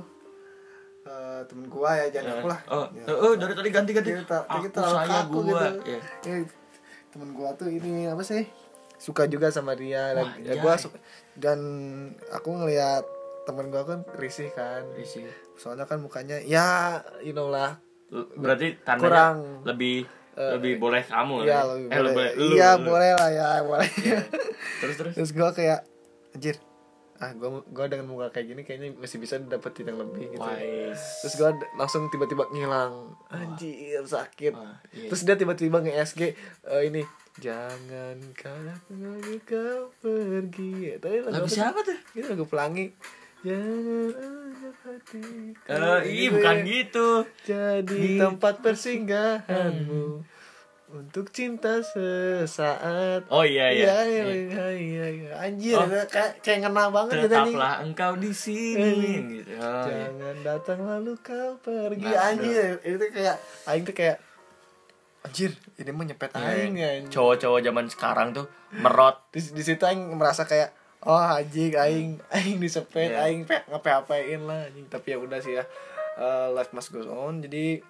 eh, 1.02 1.42
temen 1.44 1.66
gua 1.66 1.96
ya 1.96 2.06
jangan 2.10 2.38
aku 2.38 2.48
lah 2.48 2.60
oh 2.68 2.86
Ya. 2.92 3.04
eh, 3.04 3.34
dari 3.36 3.52
tadi 3.52 3.70
ganti 3.70 3.90
ganti 3.90 4.10
Kita- 4.14 4.46
aku 4.46 4.64
kita 4.64 4.80
saya 4.80 5.18
gua 5.26 5.42
gitu. 5.74 5.90
ya 5.90 6.00
Ya, 6.22 6.34
temen 7.10 7.30
gua 7.32 7.50
tuh 7.52 7.68
ini 7.68 8.06
apa 8.06 8.22
sih 8.22 8.46
suka 8.96 9.24
juga 9.24 9.48
sama 9.48 9.72
dia 9.72 10.12
dan 10.12 10.24
Wah, 10.24 10.34
ya 10.38 10.54
gua 10.56 10.76
anjay. 10.76 10.84
su- 10.86 11.00
dan 11.34 11.58
aku 12.30 12.48
ngelihat 12.54 13.02
temen 13.42 13.68
gua 13.68 13.82
kan 13.82 14.00
risih 14.14 14.52
kan 14.52 14.84
Isi. 14.94 15.24
soalnya 15.54 15.84
kan 15.84 15.98
mukanya 15.98 16.36
ya 16.38 17.00
you 17.18 17.32
know 17.32 17.48
lah 17.48 17.80
berarti 18.10 18.78
tandanya 18.80 19.06
Kurang. 19.32 19.38
lebih 19.64 19.96
Eh, 20.30 20.56
lebih 20.56 20.78
boleh 20.78 21.02
kamu 21.02 21.42
Iya, 21.42 21.52
ya? 21.52 21.60
lebih 21.66 21.84
eh, 21.84 21.90
boleh. 21.92 22.06
lebih 22.06 22.26
lu, 22.40 22.54
Iya, 22.54 22.70
lu. 22.72 22.84
boleh 22.86 23.10
lah 23.12 23.30
ya, 23.30 23.48
boleh. 23.60 23.90
terus 24.80 24.94
terus 24.96 25.12
Terus 25.12 25.30
gua 25.32 25.50
kayak 25.50 25.84
anjir. 26.32 26.56
Ah, 27.18 27.34
gua 27.34 27.60
gua 27.66 27.84
dengan 27.84 28.06
muka 28.08 28.30
kayak 28.30 28.46
gini 28.48 28.62
kayaknya 28.62 28.94
masih 28.94 29.18
bisa 29.18 29.36
dapetin 29.36 29.90
yang 29.90 30.00
lebih 30.00 30.30
gitu. 30.30 30.40
wise 30.40 31.04
Terus 31.20 31.34
gua 31.36 31.50
d- 31.52 31.68
langsung 31.74 32.08
tiba-tiba 32.08 32.46
ngilang. 32.48 33.12
Anjir, 33.28 34.00
sakit. 34.00 34.54
Wah, 34.54 34.78
iya. 34.90 35.10
Terus 35.12 35.22
dia 35.22 35.36
tiba-tiba 35.36 35.76
nge-SG 35.78 36.20
eh, 36.64 36.82
ini 36.84 37.02
Jangan 37.36 38.16
kau 38.32 38.54
kau 39.44 39.80
pergi. 39.98 40.94
Tadi 40.96 41.16
lagu 41.22 41.46
siapa 41.46 41.80
tuh 41.80 41.98
Itu 42.12 42.26
lagu 42.28 42.44
pelangi. 42.44 42.86
Jangan 43.40 44.12
hati. 44.80 45.22
Eh, 45.64 46.00
ih 46.06 46.28
bukan 46.28 46.56
gitu 46.62 47.08
Jadi 47.42 48.16
tempat 48.16 48.60
persinggahanmu 48.60 50.20
untuk 50.90 51.30
cinta 51.30 51.78
sesaat. 51.80 53.22
oh 53.28 53.40
iya 53.40 53.70
iya, 53.70 53.86
Iya, 53.86 53.98
iya. 54.02 54.24
iya, 54.26 54.66
iya, 54.72 55.06
iya. 55.08 55.32
Anjir, 55.38 55.78
Oh. 55.78 55.86
kayak 55.86 56.42
kayak 56.42 56.66
ngena 56.66 56.90
banget 56.90 57.14
gitu 57.14 57.26
nih. 57.30 57.54
tetaplah 57.54 57.74
engkau 57.80 58.12
di 58.18 58.32
sini 58.34 58.92
gitu 59.38 59.54
oh, 59.54 59.86
iya. 59.86 60.10
Jangan 60.10 60.36
datang 60.42 60.78
lalu 60.82 61.12
kau 61.20 61.54
pergi. 61.56 62.02
Nah, 62.04 62.26
anjir, 62.26 62.82
itu 62.82 63.04
kayak 63.08 63.36
aing 63.64 63.84
tuh 63.84 63.94
kayak 63.94 64.18
anjir, 65.22 65.50
ini 65.76 65.90
mah 65.90 66.04
nyepet 66.04 66.30
Iya, 66.32 66.42
aing 66.42 66.74
anjir. 66.76 67.10
cowok-cowok 67.12 67.60
zaman 67.62 67.86
sekarang 67.86 68.28
tuh 68.32 68.46
merot 68.74 69.16
Di, 69.30 69.40
di 69.46 69.62
situ 69.62 69.80
aing 69.80 70.10
merasa 70.10 70.42
kayak 70.42 70.74
oh 71.02 71.16
anjing 71.16 71.72
aing 71.72 72.10
aing 72.30 72.56
disepet 72.56 73.10
Iya. 73.10 73.24
aing 73.24 73.42
pe 73.42 73.64
ngapain 73.64 74.00
lah 74.40 74.64
anjing 74.64 74.84
tapi 74.86 75.12
ya 75.12 75.18
udah 75.18 75.38
sih 75.38 75.54
ya 75.54 75.64
Eh, 76.12 76.48
life 76.52 76.68
must 76.70 76.90
go 76.90 77.00
on 77.06 77.40
jadi 77.40 77.80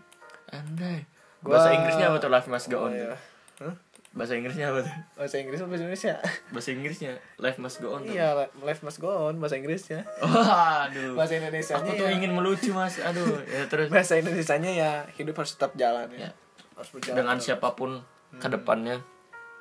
andai 0.49 1.03
Gua- 1.41 1.57
bahasa 1.57 1.73
Inggrisnya 1.73 2.07
apa 2.07 2.19
tuh 2.19 2.31
life 2.31 2.47
must 2.47 2.69
go 2.69 2.79
on 2.81 2.93
Oh, 2.93 2.95
iya. 2.95 3.17
Hah? 3.59 3.75
bahasa 4.11 4.35
Inggrisnya 4.35 4.71
apa 4.71 4.79
tuh 4.81 4.95
bahasa 5.17 5.37
Inggris 5.37 5.59
apa 5.59 5.69
bahasa 5.69 5.83
Indonesia 5.83 6.15
bahasa 6.49 6.69
Inggrisnya 6.71 7.13
life 7.37 7.59
must 7.59 7.79
go 7.79 7.89
on 7.93 8.03
iya 8.05 8.35
li- 8.37 8.55
life 8.61 8.83
must 8.83 8.99
go 8.99 9.11
on 9.25 9.35
bahasa 9.37 9.55
Inggrisnya 9.55 10.07
Waduh. 10.21 11.15
bahasa 11.15 11.35
Indonesia 11.37 11.75
Aku 11.75 11.91
tuh 11.91 12.07
ya, 12.07 12.13
ingin 12.13 12.31
melucu 12.31 12.71
mas. 12.71 12.99
Aduh. 12.99 13.43
Ya 13.45 13.67
terus 13.67 13.87
bahasa 13.89 14.15
Indonesia 14.15 14.55
nya 14.57 14.71
ya 14.73 14.91
hidup 15.13 15.35
harus 15.35 15.51
tetap 15.53 15.75
jalan 15.75 16.07
ya, 16.13 16.27
Ya. 16.27 16.31
harus 16.77 16.91
berjalan 16.93 17.17
dengan 17.17 17.37
terus. 17.37 17.47
siapa 17.49 17.69
pun 17.73 18.03
ke 18.33 18.47
depannya 18.47 19.03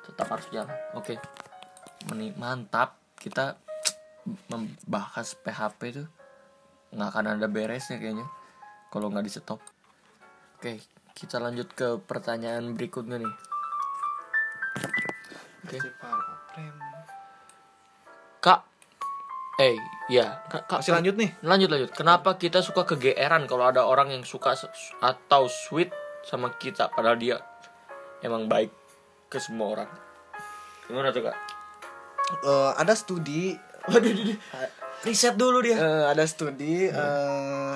tetap 0.04 0.26
harus 0.28 0.46
jalan. 0.48 0.70
Oke. 0.92 1.18
Meni- 2.06 2.34
Mantap. 2.34 2.99
Kita 3.20 3.60
membahas 4.48 5.36
PHP 5.44 5.80
itu 5.92 6.04
nggak 6.90 7.08
akan 7.12 7.38
ada 7.38 7.46
beresnya 7.46 8.00
kayaknya 8.00 8.26
kalau 8.90 9.12
nggak 9.12 9.24
di 9.28 9.32
stop. 9.32 9.60
Oke, 10.58 10.82
kita 11.14 11.38
lanjut 11.38 11.70
ke 11.72 12.00
pertanyaan 12.02 12.74
berikutnya 12.74 13.22
nih. 13.22 13.34
Oke. 15.64 15.78
Kak, 18.40 18.60
eh, 19.60 19.76
ya, 20.08 20.40
kak, 20.48 20.64
kak, 20.64 20.80
masih 20.80 20.96
lanjut 20.96 21.14
nih 21.20 21.30
Lanjut 21.44 21.68
lanjut. 21.68 21.90
Kenapa 21.92 22.40
kita 22.40 22.64
suka 22.64 22.88
kegeeran 22.88 23.44
kalau 23.44 23.68
ada 23.68 23.84
orang 23.84 24.10
yang 24.16 24.24
suka 24.24 24.56
atau 25.04 25.44
sweet 25.46 25.92
sama 26.24 26.52
kita 26.56 26.88
padahal 26.88 27.20
dia 27.20 27.36
emang 28.24 28.48
baik 28.48 28.72
ke 29.28 29.36
semua 29.36 29.76
orang. 29.78 29.90
Gimana 30.88 31.12
tuh 31.12 31.28
kak? 31.28 31.59
Eh, 32.32 32.70
ada 32.74 32.92
studi 32.92 33.52
Waduh, 33.82 34.12
riset 35.02 35.34
dulu 35.34 35.58
dia. 35.60 35.74
eh, 35.74 36.04
ada 36.06 36.22
studi 36.24 36.86
eh, 36.86 37.74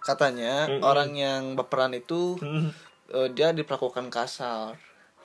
katanya 0.00 0.66
Mm-mm. 0.66 0.80
orang 0.80 1.10
yang 1.12 1.42
baperan 1.52 1.92
itu 1.92 2.34
Hmm. 2.36 2.70
eh, 3.08 3.28
dia 3.30 3.50
diperlakukan 3.50 4.08
kasar 4.08 4.74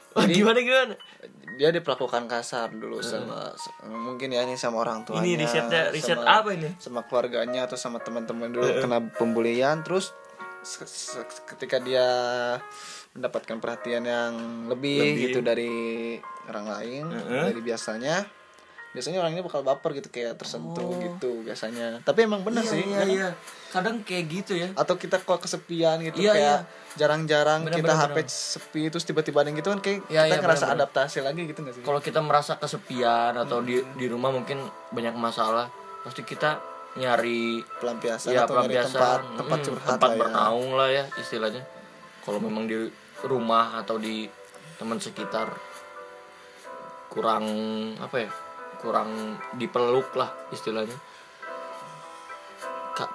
Wah, 0.10 0.26
gimana 0.26 0.58
gimana? 0.60 0.94
dia 1.54 1.70
diperlakukan 1.70 2.26
kasar 2.26 2.70
dulu 2.72 3.00
sama 3.00 3.54
mungkin 3.84 4.30
ya 4.30 4.42
ini 4.42 4.54
sama 4.54 4.80
orang 4.80 5.02
tuanya 5.04 5.22
Ini 5.22 5.34
risetnya 5.36 5.82
riset 5.90 6.14
sama- 6.16 6.30
apa 6.36 6.50
ini? 6.52 6.70
sama 6.78 7.02
keluarganya 7.04 7.66
atau 7.66 7.76
sama 7.76 7.98
teman-teman 7.98 8.50
dulu 8.50 8.68
kena 8.76 8.98
pembulian 9.12 9.82
terus 9.82 10.14
ketika 11.48 11.78
dia 11.80 12.06
mendapatkan 13.14 13.58
perhatian 13.58 14.04
yang 14.04 14.34
lebih, 14.68 15.00
Lebih. 15.00 15.22
gitu 15.24 15.40
dari 15.40 15.74
orang 16.46 16.66
lain 16.68 17.04
Heeh. 17.10 17.44
dari 17.48 17.62
biasanya 17.64 18.16
biasanya 18.98 19.22
orang 19.22 19.32
ini 19.32 19.42
bakal 19.42 19.62
baper 19.62 19.94
gitu 19.94 20.10
kayak 20.10 20.34
tersentuh 20.36 20.90
gitu 20.98 21.46
biasanya 21.46 22.02
tapi 22.02 22.26
emang 22.26 22.42
bener 22.42 22.60
Iya, 22.60 22.72
sih 22.74 22.82
iya, 22.82 22.98
kadang- 22.98 23.14
iya. 23.14 23.30
kadang 23.70 23.96
kayak 24.02 24.26
gitu 24.28 24.54
ya 24.56 24.68
atau 24.74 24.98
kita 24.98 25.18
kok 25.20 25.38
kesepian 25.38 26.02
gitu 26.02 26.18
Iya, 26.20 26.34
kayak 26.34 26.58
jarang-jarang 26.98 27.62
Bener, 27.62 27.78
kita 27.78 27.94
bener, 27.94 28.04
HP 28.04 28.18
bener. 28.18 28.28
sepi 28.28 28.82
terus 28.90 29.06
tiba-tiba 29.06 29.38
ada 29.38 29.52
gitu 29.52 29.70
kan 29.70 29.80
kayak 29.80 30.00
Iya, 30.08 30.22
kita 30.24 30.34
iya, 30.34 30.42
ngerasa 30.42 30.58
bener, 30.60 30.68
bener. 30.68 30.84
adaptasi 30.84 31.18
lagi 31.22 31.42
gitu 31.46 31.60
gak 31.62 31.74
sih 31.74 31.82
kalau 31.82 32.00
kita 32.00 32.20
merasa 32.20 32.58
kesepian 32.58 33.34
atau 33.38 33.62
di 33.62 33.78
di 33.94 34.06
rumah 34.06 34.30
mungkin 34.30 34.58
banyak 34.90 35.14
masalah 35.14 35.70
pasti 36.02 36.24
kita 36.24 36.58
nyari 36.96 37.62
pelampiasan 37.78 38.34
ya 38.34 38.44
atau 38.44 38.58
nyari 38.58 38.74
pelampiasan 38.74 38.98
tempat 38.98 39.20
tempat 39.38 39.58
mm, 39.60 39.66
curhat 39.68 39.90
tempat 39.94 40.02
lah 40.02 40.10
ya. 40.10 40.20
bernaung 40.20 40.70
lah 40.74 40.90
ya 40.90 41.04
istilahnya 41.16 41.62
kalau 42.20 42.40
memang 42.40 42.66
di 42.66 42.90
rumah 43.22 43.78
atau 43.78 43.96
di 43.96 44.26
teman 44.76 44.98
sekitar 44.98 45.54
kurang 47.08 47.46
apa 47.98 48.18
ya 48.20 48.30
kurang 48.82 49.38
dipeluk 49.58 50.10
lah 50.16 50.32
istilahnya. 50.54 50.96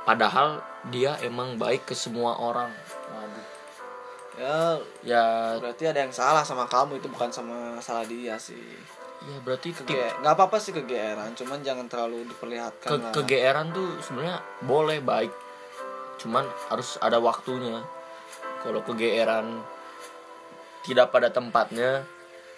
Padahal 0.07 0.63
dia 0.95 1.19
emang 1.27 1.59
baik 1.59 1.91
ke 1.91 1.95
semua 1.95 2.39
orang. 2.39 2.71
Waduh. 3.13 3.47
ya 4.33 4.57
ya 5.05 5.25
berarti 5.61 5.85
ada 5.91 6.09
yang 6.09 6.15
salah 6.15 6.41
sama 6.41 6.65
kamu 6.65 7.03
itu 7.03 7.09
bukan 7.11 7.29
sama 7.35 7.77
salah 7.83 8.07
dia 8.07 8.39
sih. 8.39 8.63
Ya 9.23 9.39
berarti 9.43 9.71
Kege- 9.75 10.19
nggak 10.23 10.35
apa-apa 10.35 10.59
sih 10.59 10.75
kegeeran 10.75 11.35
cuman 11.39 11.63
jangan 11.63 11.87
terlalu 11.87 12.27
diperlihatkan 12.27 12.91
ke 12.91 12.97
lah. 12.99 13.13
kegeeran 13.15 13.71
tuh 13.71 13.87
sebenarnya 14.03 14.43
boleh 14.67 14.99
baik 14.99 15.31
cuman 16.23 16.47
harus 16.71 16.99
ada 17.03 17.19
waktunya. 17.19 17.83
Kalau 18.63 18.83
kegeeran 18.87 19.63
tidak 20.87 21.11
pada 21.11 21.31
tempatnya 21.31 22.07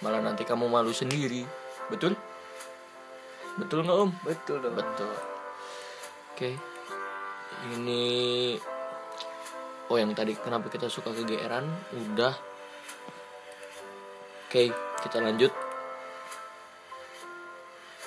malah 0.05 0.21
nanti 0.21 0.45
kamu 0.45 0.69
malu 0.69 0.93
sendiri. 0.93 1.45
Betul 1.89 2.17
betul 3.61 3.87
nggak 3.87 3.99
om? 3.99 4.11
Betul 4.27 4.57
dong. 4.63 4.75
Betul. 4.75 5.15
Oke. 6.35 6.51
Ini 7.65 8.05
oh 9.89 9.97
yang 9.97 10.13
tadi 10.13 10.35
kenapa 10.37 10.67
kita 10.69 10.91
suka 10.91 11.15
kegeeran? 11.15 11.65
Udah. 11.95 12.35
Oke 14.49 14.71
kita 15.03 15.19
lanjut. 15.23 15.53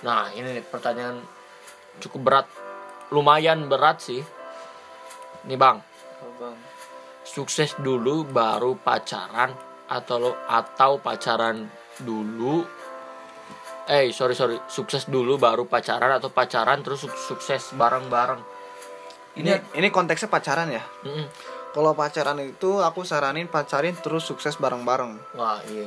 Nah 0.03 0.29
ini 0.35 0.61
nih 0.61 0.65
pertanyaan 0.67 1.23
cukup 2.03 2.21
berat. 2.21 2.47
Lumayan 3.09 3.71
berat 3.71 4.03
sih. 4.03 4.21
Nih 5.47 5.57
bang. 5.57 5.79
Oh, 6.21 6.33
bang? 6.37 6.57
Sukses 7.23 7.75
dulu 7.79 8.27
baru 8.27 8.75
pacaran 8.75 9.55
atau 9.87 10.17
lo 10.19 10.31
atau 10.51 10.99
pacaran 10.99 11.63
dulu 12.03 12.67
eh 13.87 14.11
sorry 14.11 14.35
sorry. 14.35 14.59
Sukses 14.67 15.07
dulu 15.07 15.39
baru 15.39 15.65
pacaran 15.65 16.11
atau 16.11 16.27
pacaran 16.27 16.83
terus 16.83 17.07
suk- 17.07 17.15
sukses 17.17 17.71
bareng 17.73 18.11
bareng 18.11 18.57
ini 19.37 19.53
ini 19.77 19.87
konteksnya 19.93 20.29
pacaran 20.33 20.67
ya? 20.73 20.81
Mm-mm. 21.05 21.25
kalau 21.77 21.93
pacaran 21.93 22.41
itu 22.41 22.81
aku 22.81 23.05
saranin 23.05 23.45
pacarin 23.45 23.93
terus 23.93 24.25
sukses 24.25 24.57
bareng-bareng. 24.57 25.13
Wah 25.37 25.61
iya. 25.69 25.85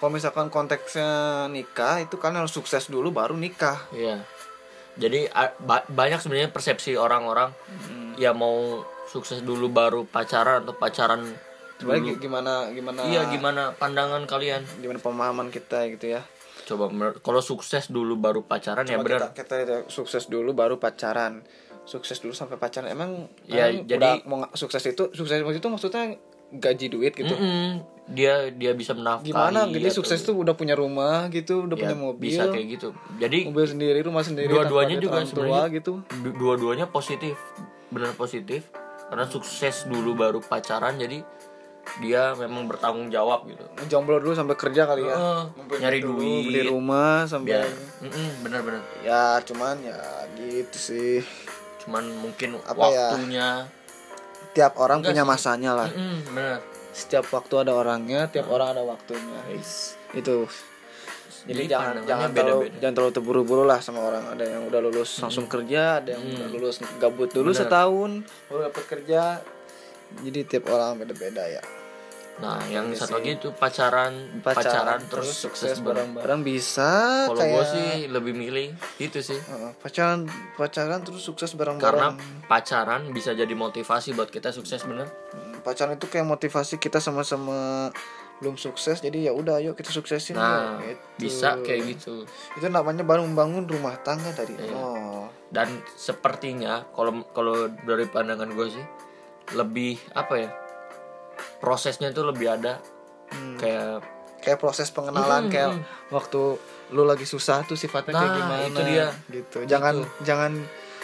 Kalau 0.00 0.08
misalkan 0.08 0.48
konteksnya 0.48 1.44
nikah 1.52 2.00
itu 2.00 2.16
kan 2.16 2.32
harus 2.32 2.56
sukses 2.56 2.88
dulu 2.88 3.12
baru 3.12 3.36
nikah. 3.36 3.76
Iya. 3.92 4.24
Jadi 4.96 5.28
ba- 5.60 5.84
banyak 5.92 6.24
sebenarnya 6.24 6.48
persepsi 6.48 6.96
orang-orang 6.96 7.52
ya 8.16 8.32
mau 8.32 8.80
sukses 9.12 9.44
dulu 9.44 9.68
baru 9.68 10.08
pacaran 10.08 10.64
atau 10.64 10.72
pacaran 10.72 11.20
sebenarnya 11.76 12.16
dulu. 12.16 12.22
gimana 12.24 12.52
gimana 12.72 13.00
iya 13.04 13.28
gimana 13.28 13.76
pandangan 13.76 14.24
kalian? 14.24 14.64
Gimana 14.80 14.96
pemahaman 15.04 15.52
kita 15.52 15.84
gitu 15.92 16.16
ya 16.16 16.24
coba 16.66 16.90
kalau 17.16 17.38
sukses 17.38 17.86
dulu 17.86 18.18
baru 18.18 18.42
pacaran 18.42 18.82
ya 18.82 18.98
Coba 18.98 19.06
benar 19.06 19.20
kita, 19.30 19.54
kita 19.54 19.76
sukses 19.86 20.26
dulu 20.26 20.50
baru 20.50 20.76
pacaran. 20.76 21.46
Sukses 21.84 22.18
dulu 22.18 22.34
sampai 22.34 22.56
pacaran. 22.56 22.90
Emang 22.90 23.30
Ya, 23.46 23.70
emang 23.70 23.86
jadi- 23.86 24.26
mau 24.26 24.42
sukses 24.52 24.82
itu 24.82 25.08
sukses 25.12 25.38
itu 25.38 25.68
maksudnya 25.68 26.18
gaji 26.48 26.86
duit 26.88 27.12
gitu? 27.12 27.30
Mm-mm. 27.32 27.94
dia 28.08 28.50
dia 28.50 28.70
bisa 28.70 28.94
menafkahi 28.94 29.30
gimana? 29.30 29.66
Jadi 29.66 29.82
atau- 29.84 29.96
sukses 29.96 30.18
tuh 30.20 30.34
udah 30.36 30.54
punya 30.54 30.74
rumah 30.74 31.26
gitu 31.28 31.66
udah 31.66 31.74
ya, 31.74 31.82
punya 31.84 31.96
mobil. 31.96 32.22
bisa 32.24 32.46
kayak 32.46 32.66
gitu. 32.72 32.88
Jadi 33.16 33.38
mobil 33.44 33.66
sendiri 33.66 33.98
rumah 34.00 34.22
sendiri 34.22 34.46
Dua-duanya 34.48 34.96
juga 34.96 35.18
tua 35.20 35.26
sebenarnya. 35.28 35.66
gitu. 35.72 35.92
du- 36.16 36.34
dua-duanya 36.36 36.86
positif. 36.86 37.34
Benar 37.88 38.14
positif. 38.14 38.66
Karena 39.06 39.22
sukses 39.24 39.86
dulu 39.86 40.14
baru 40.14 40.38
pacaran 40.40 40.94
jadi 40.96 41.22
dia 41.98 42.36
memang 42.36 42.66
bertanggung 42.66 43.08
jawab 43.08 43.46
gitu. 43.46 43.64
Jomblo 43.86 44.18
dulu 44.18 44.32
sampai 44.32 44.54
kerja 44.54 44.84
kali 44.84 45.06
ya. 45.06 45.16
Heeh, 45.16 45.40
Ngumpulin 45.56 45.80
nyari 45.80 45.98
dulu, 46.00 46.18
duit 46.20 46.44
beli 46.46 46.60
rumah 46.66 47.24
sampai 47.24 47.48
biar 47.56 47.68
Mm-mm, 48.04 48.28
benar-benar 48.42 48.82
ya 49.00 49.40
cuman 49.40 49.76
ya 49.80 49.98
gitu 50.34 50.76
sih. 50.76 51.18
Cuman 51.80 52.04
mungkin 52.18 52.58
Apa 52.62 52.84
ya? 52.90 53.14
waktunya. 53.14 53.48
Tiap 54.52 54.76
orang 54.76 55.00
Enggak 55.00 55.12
punya 55.12 55.24
sih. 55.24 55.30
masanya 55.30 55.70
lah. 55.74 55.88
Benar 56.26 56.58
setiap 56.96 57.28
waktu 57.28 57.60
ada 57.60 57.76
orangnya 57.76 58.24
tiap 58.26 58.48
orang 58.48 58.72
ada 58.72 58.80
waktunya. 58.80 59.36
Itu. 60.16 60.48
Jadi, 61.46 61.62
Jadi 61.62 61.62
jangan 61.68 61.94
jangan 62.02 62.28
terlalu 62.32 62.58
beda-beda. 62.58 62.78
jangan 62.80 62.94
terlalu 62.96 63.12
terburu-buru 63.14 63.62
lah 63.68 63.78
sama 63.78 64.00
orang. 64.02 64.24
Ada 64.32 64.44
yang 64.48 64.62
udah 64.66 64.80
lulus 64.80 65.10
langsung 65.20 65.44
kerja 65.46 66.00
ada 66.00 66.16
yang 66.16 66.24
udah 66.24 66.48
lulus 66.50 66.80
gabut 66.96 67.28
dulu 67.30 67.52
Bener. 67.52 67.60
setahun 67.62 68.10
baru 68.48 68.60
dapat 68.66 68.84
kerja 68.88 69.20
jadi 70.22 70.40
tiap 70.46 70.70
orang 70.70 71.00
beda-beda 71.00 71.44
ya. 71.46 71.62
Nah 72.36 72.60
yang 72.68 72.92
satu 72.92 73.16
lagi 73.16 73.40
itu 73.40 73.48
pacaran 73.56 74.12
pacaran, 74.44 75.00
terus 75.08 75.32
sukses 75.32 75.80
bareng. 75.80 76.12
bareng-bareng 76.12 76.40
bisa 76.44 77.24
kalau 77.32 77.40
kayak 77.40 77.52
gue 77.56 77.64
sih 77.72 77.88
lebih 78.12 78.36
milih 78.36 78.76
itu 79.00 79.24
sih. 79.24 79.40
Pacaran 79.80 80.28
pacaran 80.52 81.00
terus 81.00 81.24
sukses 81.24 81.56
karena 81.56 81.80
bareng-bareng 81.80 82.14
pacaran 82.44 83.08
bisa 83.16 83.32
jadi 83.32 83.48
motivasi 83.56 84.12
buat 84.12 84.28
kita 84.28 84.52
sukses 84.52 84.84
bener? 84.84 85.08
Hmm, 85.32 85.64
pacaran 85.64 85.96
itu 85.96 86.12
kayak 86.12 86.28
motivasi 86.28 86.76
kita 86.76 87.00
sama-sama 87.00 87.88
belum 88.36 88.60
sukses 88.60 89.00
jadi 89.00 89.16
ya 89.22 89.32
udah 89.32 89.64
ayo 89.64 89.72
kita 89.72 89.88
suksesin 89.88 90.36
nah 90.36 90.76
gitu. 90.84 91.00
bisa 91.16 91.56
kayak 91.64 91.96
gitu. 91.96 92.28
Itu 92.52 92.68
namanya 92.68 93.00
baru 93.00 93.24
membangun 93.24 93.64
rumah 93.64 93.96
tangga 94.04 94.28
dari 94.36 94.60
Iya. 94.60 94.76
nol 94.76 95.32
dan 95.48 95.72
sepertinya 95.96 96.84
kalau 96.92 97.24
kalau 97.32 97.72
dari 97.88 98.04
pandangan 98.04 98.52
gue 98.52 98.68
sih 98.76 98.84
lebih 99.52 99.94
apa 100.12 100.34
ya 100.36 100.50
prosesnya 101.58 102.10
tuh 102.10 102.26
lebih 102.26 102.50
ada. 102.50 102.80
Hmm. 103.26 103.58
kayak 103.58 104.06
kayak 104.38 104.54
proses 104.56 104.86
pengenalan 104.88 105.46
Hmm, 105.46 105.50
kayak 105.50 105.70
waktu 106.08 106.38
lu 106.88 107.02
lagi 107.02 107.22
susah 107.24 107.62
tuh 107.62 107.74
sifatnya 107.74 108.14
kayak 108.14 108.22
Nah, 108.24 108.36
gimana 108.36 108.62
itu 108.64 108.82
dia. 108.84 109.06
gitu. 109.28 109.58
Jangan 109.64 109.94
jangan 110.22 110.52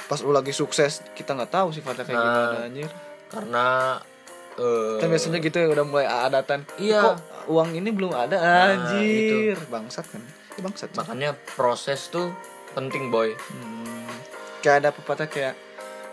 pas 0.04 0.18
lu 0.18 0.30
lagi 0.30 0.50
sukses 0.50 1.02
kita 1.12 1.34
nggak 1.34 1.50
tahu 1.50 1.68
sifatnya 1.70 2.04
kayak 2.04 2.14
Nah, 2.16 2.30
gimana 2.30 2.58
anjir. 2.64 2.90
karena 3.26 3.66
eh, 4.54 4.94
kan 5.00 5.08
biasanya 5.08 5.38
gitu 5.40 5.56
ya 5.56 5.68
udah 5.68 5.82
mulai 5.82 6.06
adatan. 6.06 6.62
Iya. 6.76 7.00
kok 7.02 7.16
uang 7.48 7.74
ini 7.74 7.90
belum 7.90 8.12
ada 8.12 8.36
Nah, 8.36 8.70
anjir. 8.70 9.58
bangsat 9.66 10.06
kan? 10.06 10.22
Ya, 10.52 10.60
bangsat. 10.62 10.88
Makanya 10.94 11.30
proses 11.50 12.06
tuh 12.06 12.30
penting 12.70 13.10
boy. 13.10 13.34
Hmm, 13.50 14.06
kayak 14.60 14.78
ada 14.78 14.90
pepatah 14.90 15.26
kayak 15.26 15.58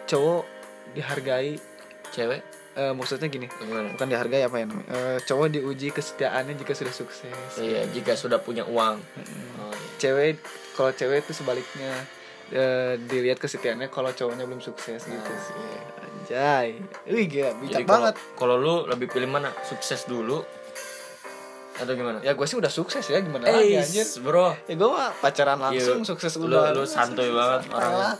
cowok 0.05 0.41
dihargai 0.89 1.61
cewek? 2.09 2.41
Eh, 2.71 2.93
maksudnya 2.93 3.27
gini 3.27 3.49
gimana? 3.49 3.91
bukan 3.91 4.07
dihargai 4.07 4.41
apa 4.41 4.55
ya 4.55 4.65
namanya? 4.65 4.87
Eh, 4.87 5.17
cowok 5.21 5.47
diuji 5.51 5.89
kesetiaannya 5.89 6.53
jika 6.55 6.71
sudah 6.73 6.93
sukses. 6.93 7.51
Iya 7.55 7.83
jika 7.87 8.13
sudah 8.13 8.37
punya 8.37 8.63
uang. 8.63 8.95
Oh, 9.57 9.67
iya. 9.67 9.89
cewek 9.97 10.39
kalau 10.73 10.91
cewek 10.91 11.21
itu 11.21 11.33
sebaliknya 11.33 11.91
eh, 12.49 12.95
dilihat 13.01 13.37
kesetiaannya 13.37 13.87
kalau 13.87 14.09
cowoknya 14.09 14.43
belum 14.43 14.59
sukses 14.59 15.01
gitu 15.01 15.11
Nah, 15.27 15.39
sih. 15.39 15.55
Iya. 15.55 15.81
anjay. 15.99 16.67
Wih 17.05 17.25
gila 17.25 17.51
bijak 17.57 17.83
banget. 17.83 18.15
kalau 18.33 18.55
lu 18.55 18.75
lebih 18.85 19.07
pilih 19.07 19.27
mana? 19.27 19.49
Sukses 19.61 20.05
dulu 20.05 20.39
atau 21.75 21.93
gimana? 21.93 22.19
Ya 22.19 22.31
gue 22.33 22.43
sih 22.43 22.55
udah 22.55 22.67
sukses 22.69 23.03
ya 23.03 23.19
gimana 23.19 23.43
lagi 23.45 23.71
Eh, 23.71 23.79
anjir. 23.79 24.03
bro. 24.19 24.51
Ya 24.67 24.75
gue 24.75 24.89
mah 24.89 25.15
pacaran 25.17 25.57
langsung 25.57 25.99
Iya, 25.99 26.07
sukses 26.07 26.31
lu, 26.35 26.47
udah 26.47 26.71
lu 26.71 26.83
santuy 26.83 27.27
banget 27.29 27.71
orangnya 27.71 28.19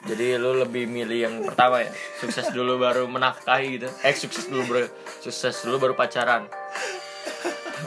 jadi 0.00 0.40
lu 0.40 0.56
lebih 0.56 0.88
milih 0.88 1.18
yang 1.28 1.34
pertama 1.44 1.84
ya? 1.84 1.92
Sukses 2.16 2.48
dulu 2.56 2.80
baru 2.80 3.04
menafkahi 3.04 3.66
gitu. 3.76 3.88
Eh 4.00 4.16
sukses 4.16 4.48
dulu 4.48 4.62
bro. 4.64 4.80
Sukses 5.20 5.60
dulu 5.60 5.76
baru 5.76 5.92
pacaran. 5.92 6.48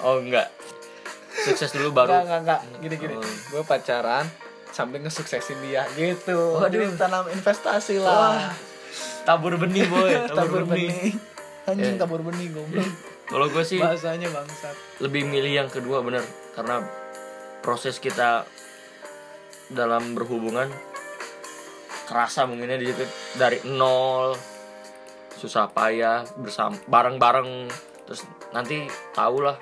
Oh 0.05 0.21
enggak. 0.21 0.53
Sukses 1.33 1.73
dulu 1.73 1.89
enggak 1.89 2.05
baru 2.05 2.11
enggak 2.21 2.39
enggak 2.45 2.59
gini 2.85 2.95
gini. 3.01 3.15
Oh. 3.17 3.25
gue 3.25 3.63
pacaran 3.65 4.29
sambil 4.69 5.01
ngesuksesin 5.01 5.57
dia 5.65 5.89
gitu. 5.97 6.61
Waduh. 6.61 6.69
jadi 6.69 6.85
tanam 7.01 7.25
investasi 7.33 7.97
Wah, 7.97 8.05
lah 8.05 8.53
tabur 9.25 9.57
benih 9.57 9.89
boy. 9.89 10.13
Tabur 10.37 10.69
benih. 10.69 11.17
anjing 11.65 11.95
Eh. 11.95 11.99
tabur 11.99 12.21
benih 12.21 12.53
goblok. 12.53 12.85
Kalau 13.25 13.49
gue 13.49 13.63
sih 13.65 13.81
bahasanya 13.81 14.29
bangsat. 14.29 14.75
lebih 15.01 15.25
milih 15.25 15.65
yang 15.65 15.69
kedua 15.71 16.05
bener. 16.05 16.21
Karena 16.53 16.85
proses 17.65 17.97
kita 17.97 18.45
dalam 19.73 20.13
berhubungan 20.13 20.69
kerasa 22.07 22.45
mungkinnya 22.47 22.79
di 22.79 22.87
situ. 22.91 23.03
Dari 23.37 23.63
nol 23.67 24.35
susah 25.37 25.67
payah 25.71 26.23
bersama 26.39 26.77
bareng-bareng. 26.87 27.67
Terus 28.07 28.21
nanti 28.51 28.87
tahulah 29.15 29.55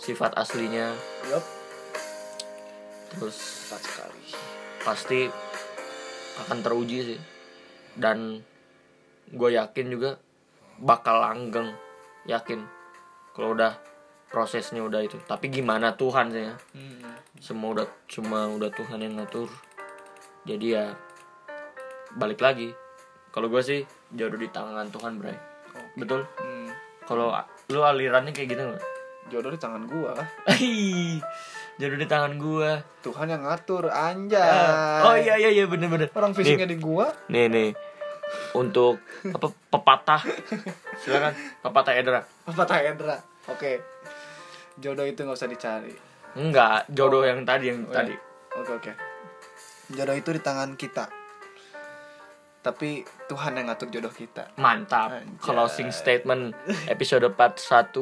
sifat 0.00 0.36
aslinya. 0.36 0.92
Yup. 1.28 1.44
Terus 3.16 3.36
tepat 3.66 3.82
sekali. 3.82 4.22
pasti 4.86 5.20
akan 6.46 6.58
teruji 6.62 6.98
sih. 7.14 7.20
Dan 7.96 8.38
gue 9.32 9.50
yakin 9.56 9.86
juga 9.90 10.20
bakal 10.78 11.24
langgeng 11.24 11.74
yakin. 12.28 12.62
Kalau 13.34 13.56
udah 13.56 13.76
prosesnya 14.30 14.84
udah 14.84 15.00
itu. 15.02 15.18
Tapi 15.24 15.48
gimana 15.48 15.96
Tuhan 15.96 16.30
sih 16.30 16.44
ya? 16.44 16.54
Hmm. 16.76 16.94
semua 17.36 17.76
udah 17.76 17.88
cuma 18.08 18.48
udah 18.48 18.72
Tuhan 18.72 19.00
yang 19.04 19.20
ngatur. 19.20 19.48
Jadi 20.48 20.66
ya 20.72 20.96
balik 22.16 22.40
lagi 22.40 22.72
kalau 23.28 23.46
gue 23.46 23.60
sih 23.60 23.80
jodoh 24.10 24.36
di 24.36 24.48
tangan 24.48 24.88
Tuhan 24.88 25.16
bray 25.16 25.36
betul 25.94 26.24
Hmm. 26.36 26.68
kalau 27.04 27.30
lu 27.68 27.80
alirannya 27.80 28.32
kayak 28.32 28.48
gitu 28.50 28.62
nggak 28.64 28.84
Jodoh 29.26 29.50
di 29.50 29.58
tangan 29.58 29.90
gua. 29.90 30.14
Ih, 30.54 31.18
jodoh 31.76 31.98
di 31.98 32.06
tangan 32.06 32.38
gua 32.38 32.78
Tuhan 33.02 33.26
yang 33.26 33.42
ngatur 33.42 33.90
anjay. 33.90 34.38
oh 35.02 35.18
iya 35.18 35.34
iya 35.34 35.50
iya 35.50 35.64
bener 35.66 35.90
bener 35.90 36.08
Orang 36.14 36.30
fishingnya 36.30 36.62
di 36.64 36.78
gua. 36.78 37.10
nih 37.26 37.50
nih 37.50 37.70
untuk 38.54 39.02
apa 39.26 39.50
pepatah 39.66 40.22
silakan 40.96 41.34
pepatah 41.58 41.92
Edra 41.92 42.22
Pepatah 42.22 42.78
Hendra. 42.78 43.18
Oke. 43.46 43.82
Jodoh 44.76 45.02
itu 45.02 45.18
nggak 45.18 45.34
usah 45.34 45.50
dicari. 45.50 45.90
enggak 46.34 46.86
jodoh 46.86 47.26
yang 47.26 47.42
tadi 47.42 47.74
yang 47.74 47.82
Oh, 47.82 47.90
ya. 47.90 47.96
tadi 47.98 48.14
Oke 48.54 48.70
oke. 48.72 48.92
Jodoh 49.90 50.14
itu 50.14 50.30
di 50.30 50.38
tangan 50.38 50.78
kita. 50.78 51.10
Tapi 52.66 53.06
Tuhan 53.30 53.54
yang 53.54 53.70
ngatur 53.70 53.86
jodoh 53.94 54.10
kita. 54.10 54.50
mantap 54.58 55.14
Anjay. 55.14 55.38
closing 55.38 55.94
statement 55.94 56.50
episode 56.90 57.22
part 57.38 57.54
1 57.62 57.94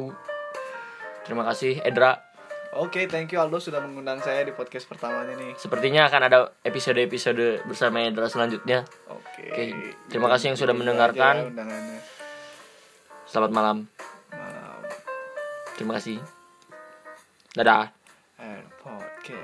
terima 1.29 1.45
kasih 1.45 1.85
Edra 1.85 2.17
Oke, 2.75 3.07
thank 3.07 3.31
you 3.31 3.39
Aldo 3.39 3.63
sudah 3.63 3.79
mengundang 3.79 4.19
saya 4.19 4.43
di 4.43 4.51
podcast 4.51 4.91
pertamanya 4.91 5.39
nih. 5.39 5.55
Sepertinya 5.55 6.11
akan 6.11 6.27
ada 6.27 6.39
episode-episode 6.67 7.63
bersama 7.71 8.03
Edra 8.03 8.27
selanjutnya. 8.27 8.83
Oke. 9.07 9.47
Oke, 9.47 9.65
terima 10.11 10.27
kasih 10.35 10.51
yang 10.51 10.59
sudah 10.59 10.75
mendengarkan. 10.75 11.55
Selamat 13.31 13.55
malam. 13.55 13.77
Malam. 14.35 14.83
Terima 15.79 16.03
kasih. 16.03 16.19
Dadah. 17.55 17.95
Podcast. 18.83 19.39